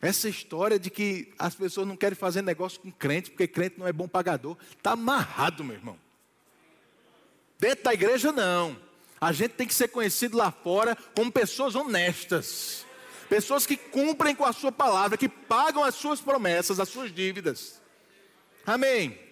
Essa 0.00 0.28
história 0.28 0.78
de 0.78 0.90
que 0.90 1.32
as 1.38 1.54
pessoas 1.54 1.86
não 1.86 1.96
querem 1.96 2.16
fazer 2.16 2.42
negócio 2.42 2.80
com 2.80 2.90
crente, 2.90 3.30
porque 3.30 3.48
crente 3.48 3.78
não 3.78 3.86
é 3.86 3.92
bom 3.92 4.06
pagador, 4.06 4.56
está 4.76 4.92
amarrado, 4.92 5.64
meu 5.64 5.74
irmão. 5.74 5.98
Dentro 7.58 7.84
da 7.84 7.94
igreja, 7.94 8.30
não. 8.30 8.78
A 9.20 9.32
gente 9.32 9.52
tem 9.52 9.66
que 9.66 9.74
ser 9.74 9.88
conhecido 9.88 10.36
lá 10.36 10.52
fora 10.52 10.96
como 11.14 11.32
pessoas 11.32 11.74
honestas. 11.74 12.86
Pessoas 13.28 13.66
que 13.66 13.76
cumprem 13.76 14.34
com 14.34 14.44
a 14.44 14.52
sua 14.52 14.70
palavra, 14.70 15.18
que 15.18 15.28
pagam 15.28 15.82
as 15.82 15.96
suas 15.96 16.20
promessas, 16.20 16.78
as 16.78 16.88
suas 16.88 17.12
dívidas. 17.12 17.80
Amém. 18.64 19.27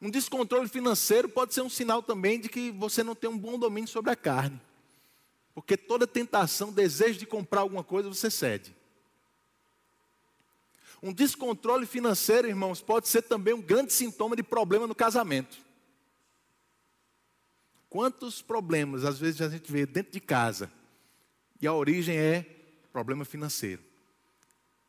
Um 0.00 0.10
descontrole 0.10 0.68
financeiro 0.68 1.28
pode 1.28 1.52
ser 1.52 1.60
um 1.60 1.68
sinal 1.68 2.02
também 2.02 2.40
de 2.40 2.48
que 2.48 2.70
você 2.70 3.02
não 3.02 3.14
tem 3.14 3.28
um 3.28 3.36
bom 3.36 3.58
domínio 3.58 3.88
sobre 3.88 4.10
a 4.10 4.16
carne. 4.16 4.60
Porque 5.54 5.76
toda 5.76 6.06
tentação, 6.06 6.72
desejo 6.72 7.18
de 7.18 7.26
comprar 7.26 7.60
alguma 7.60 7.84
coisa, 7.84 8.08
você 8.08 8.30
cede. 8.30 8.74
Um 11.02 11.12
descontrole 11.12 11.86
financeiro, 11.86 12.48
irmãos, 12.48 12.80
pode 12.80 13.08
ser 13.08 13.22
também 13.22 13.52
um 13.52 13.60
grande 13.60 13.92
sintoma 13.92 14.34
de 14.34 14.42
problema 14.42 14.86
no 14.86 14.94
casamento. 14.94 15.58
Quantos 17.90 18.40
problemas 18.40 19.04
às 19.04 19.18
vezes 19.18 19.40
a 19.42 19.48
gente 19.48 19.70
vê 19.70 19.84
dentro 19.84 20.12
de 20.12 20.20
casa 20.20 20.70
e 21.60 21.66
a 21.66 21.74
origem 21.74 22.16
é 22.16 22.46
problema 22.92 23.24
financeiro 23.24 23.89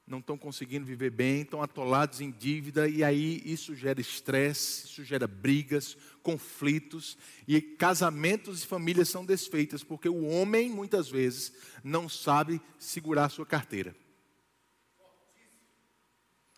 não 0.06 0.20
estão 0.20 0.38
conseguindo 0.38 0.86
viver 0.86 1.10
bem, 1.10 1.42
estão 1.42 1.62
atolados 1.62 2.22
em 2.22 2.32
dívida, 2.32 2.88
e 2.88 3.04
aí 3.04 3.42
isso 3.46 3.76
gera 3.76 4.02
estresse, 4.02 4.86
isso 4.86 5.04
gera 5.04 5.28
brigas, 5.28 5.96
conflitos, 6.22 7.18
e 7.48 7.62
casamentos 7.62 8.64
e 8.64 8.68
famílias 8.68 9.10
são 9.10 9.26
desfeitas, 9.26 9.84
porque 9.84 10.10
o 10.10 10.26
homem, 10.26 10.70
muitas 10.70 11.10
vezes, 11.10 11.54
não 11.84 12.10
sabe 12.10 12.62
segurar 12.78 13.26
a 13.26 13.30
sua 13.30 13.46
carteira. 13.46 13.96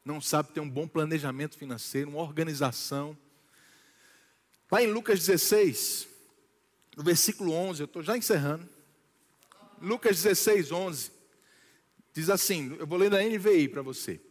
Não 0.03 0.19
sabe 0.19 0.51
ter 0.51 0.59
um 0.59 0.69
bom 0.69 0.87
planejamento 0.87 1.57
financeiro, 1.57 2.09
uma 2.09 2.21
organização. 2.21 3.17
Lá 4.69 4.83
em 4.83 4.91
Lucas 4.91 5.19
16, 5.19 6.07
no 6.97 7.03
versículo 7.03 7.53
11, 7.53 7.83
eu 7.83 7.85
estou 7.85 8.03
já 8.03 8.17
encerrando. 8.17 8.67
Lucas 9.81 10.21
16, 10.23 10.71
11. 10.71 11.11
Diz 12.13 12.29
assim, 12.29 12.75
eu 12.79 12.85
vou 12.85 12.97
ler 12.97 13.09
na 13.09 13.21
NVI 13.21 13.67
para 13.67 13.81
você. 13.81 14.21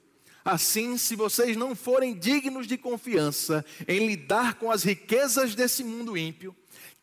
Assim, 0.44 0.96
se 0.96 1.14
vocês 1.14 1.56
não 1.56 1.74
forem 1.74 2.18
dignos 2.18 2.66
de 2.66 2.76
confiança 2.76 3.64
em 3.86 4.06
lidar 4.06 4.54
com 4.54 4.70
as 4.70 4.82
riquezas 4.82 5.54
desse 5.54 5.84
mundo 5.84 6.16
ímpio, 6.16 6.54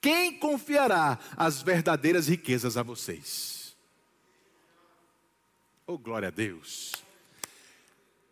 quem 0.02 0.38
confiará 0.38 1.20
as 1.36 1.62
verdadeiras 1.62 2.28
riquezas 2.28 2.78
a 2.78 2.84
vocês? 2.84 3.76
Oh, 5.86 5.98
glória 5.98 6.28
a 6.28 6.32
Deus. 6.32 6.94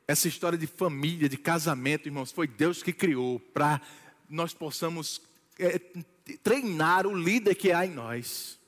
Essa 0.07 0.27
história 0.27 0.57
de 0.57 0.67
família, 0.67 1.27
de 1.27 1.37
casamento, 1.37 2.07
irmãos, 2.07 2.31
foi 2.31 2.47
Deus 2.47 2.81
que 2.81 2.93
criou 2.93 3.39
para 3.39 3.81
nós 4.29 4.53
possamos 4.53 5.21
é, 5.57 5.79
treinar 6.43 7.07
o 7.07 7.15
líder 7.15 7.55
que 7.55 7.71
há 7.71 7.85
em 7.85 7.91
nós. 7.91 8.59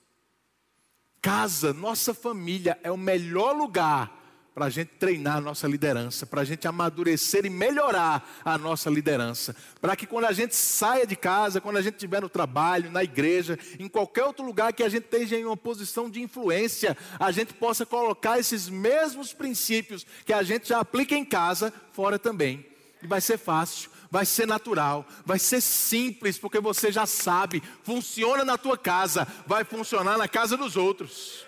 Casa, 1.21 1.73
nossa 1.73 2.13
família 2.13 2.79
é 2.81 2.89
o 2.89 2.97
melhor 2.97 3.55
lugar 3.55 4.19
para 4.55 4.65
a 4.65 4.69
gente 4.69 4.89
treinar 4.99 5.37
a 5.37 5.41
nossa 5.41 5.67
liderança, 5.67 6.25
para 6.25 6.41
a 6.41 6.43
gente 6.43 6.67
amadurecer 6.67 7.45
e 7.45 7.49
melhorar 7.49 8.41
a 8.43 8.57
nossa 8.57 8.89
liderança. 8.89 9.55
Para 9.79 9.95
que 9.95 10.05
quando 10.05 10.25
a 10.25 10.33
gente 10.33 10.55
saia 10.55 11.07
de 11.07 11.15
casa, 11.15 11.61
quando 11.61 11.77
a 11.77 11.81
gente 11.81 11.95
estiver 11.95 12.21
no 12.21 12.27
trabalho, 12.27 12.91
na 12.91 13.03
igreja, 13.03 13.57
em 13.79 13.87
qualquer 13.87 14.23
outro 14.23 14.45
lugar 14.45 14.73
que 14.73 14.83
a 14.83 14.89
gente 14.89 15.05
esteja 15.05 15.37
em 15.37 15.45
uma 15.45 15.55
posição 15.55 16.09
de 16.09 16.21
influência, 16.21 16.97
a 17.19 17.31
gente 17.31 17.53
possa 17.53 17.85
colocar 17.85 18.39
esses 18.39 18.67
mesmos 18.67 19.33
princípios 19.33 20.05
que 20.25 20.33
a 20.33 20.43
gente 20.43 20.67
já 20.67 20.79
aplica 20.79 21.15
em 21.15 21.23
casa, 21.23 21.73
fora 21.93 22.19
também. 22.19 22.65
E 23.01 23.07
vai 23.07 23.21
ser 23.21 23.37
fácil, 23.37 23.89
vai 24.09 24.25
ser 24.25 24.47
natural, 24.47 25.07
vai 25.25 25.37
ser 25.39 25.61
simples, 25.61 26.37
porque 26.37 26.59
você 26.59 26.91
já 26.91 27.05
sabe, 27.05 27.61
funciona 27.83 28.43
na 28.43 28.57
tua 28.57 28.77
casa, 28.77 29.27
vai 29.45 29.63
funcionar 29.63 30.17
na 30.17 30.27
casa 30.27 30.57
dos 30.57 30.75
outros. 30.75 31.45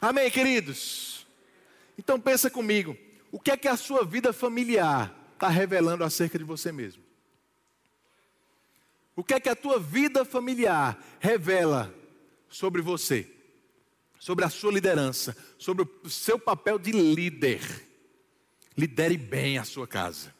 Amém, 0.00 0.30
queridos? 0.30 1.26
Então 1.98 2.18
pensa 2.18 2.50
comigo, 2.50 2.96
o 3.30 3.38
que 3.38 3.50
é 3.50 3.56
que 3.56 3.68
a 3.68 3.76
sua 3.76 4.04
vida 4.04 4.32
familiar 4.32 5.14
está 5.34 5.48
revelando 5.48 6.04
acerca 6.04 6.38
de 6.38 6.44
você 6.44 6.72
mesmo? 6.72 7.02
O 9.14 9.22
que 9.22 9.34
é 9.34 9.40
que 9.40 9.48
a 9.48 9.56
tua 9.56 9.78
vida 9.78 10.24
familiar 10.24 10.98
revela 11.20 11.94
sobre 12.48 12.80
você? 12.80 13.40
sobre 14.20 14.44
a 14.44 14.50
sua 14.50 14.70
liderança, 14.70 15.34
sobre 15.58 15.88
o 16.04 16.10
seu 16.10 16.38
papel 16.38 16.78
de 16.78 16.92
líder. 16.92 17.62
Lidere 18.76 19.16
bem 19.16 19.56
a 19.56 19.64
sua 19.64 19.88
casa. 19.88 20.32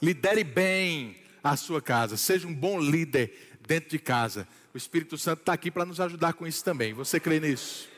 Lidere 0.00 0.44
bem 0.44 1.16
a 1.42 1.56
sua 1.56 1.80
casa. 1.82 2.16
Seja 2.16 2.46
um 2.46 2.54
bom 2.54 2.80
líder 2.80 3.56
dentro 3.66 3.90
de 3.90 3.98
casa. 3.98 4.46
O 4.72 4.76
Espírito 4.76 5.18
Santo 5.18 5.40
está 5.40 5.52
aqui 5.52 5.70
para 5.70 5.84
nos 5.84 6.00
ajudar 6.00 6.34
com 6.34 6.46
isso 6.46 6.64
também. 6.64 6.92
Você 6.92 7.18
crê 7.18 7.40
nisso? 7.40 7.88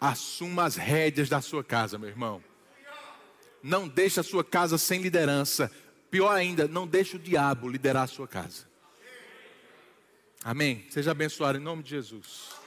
Assuma 0.00 0.64
as 0.64 0.76
rédeas 0.76 1.28
da 1.28 1.40
sua 1.40 1.62
casa, 1.62 1.98
meu 1.98 2.08
irmão. 2.08 2.42
Não 3.62 3.86
deixe 3.86 4.18
a 4.18 4.22
sua 4.22 4.42
casa 4.42 4.78
sem 4.78 5.02
liderança. 5.02 5.70
Pior 6.10 6.32
ainda, 6.32 6.66
não 6.66 6.86
deixe 6.86 7.16
o 7.16 7.18
diabo 7.18 7.68
liderar 7.68 8.04
a 8.04 8.06
sua 8.06 8.26
casa. 8.26 8.68
Amém? 10.42 10.86
Seja 10.88 11.10
abençoado 11.10 11.58
em 11.58 11.60
nome 11.60 11.82
de 11.82 11.90
Jesus. 11.90 12.59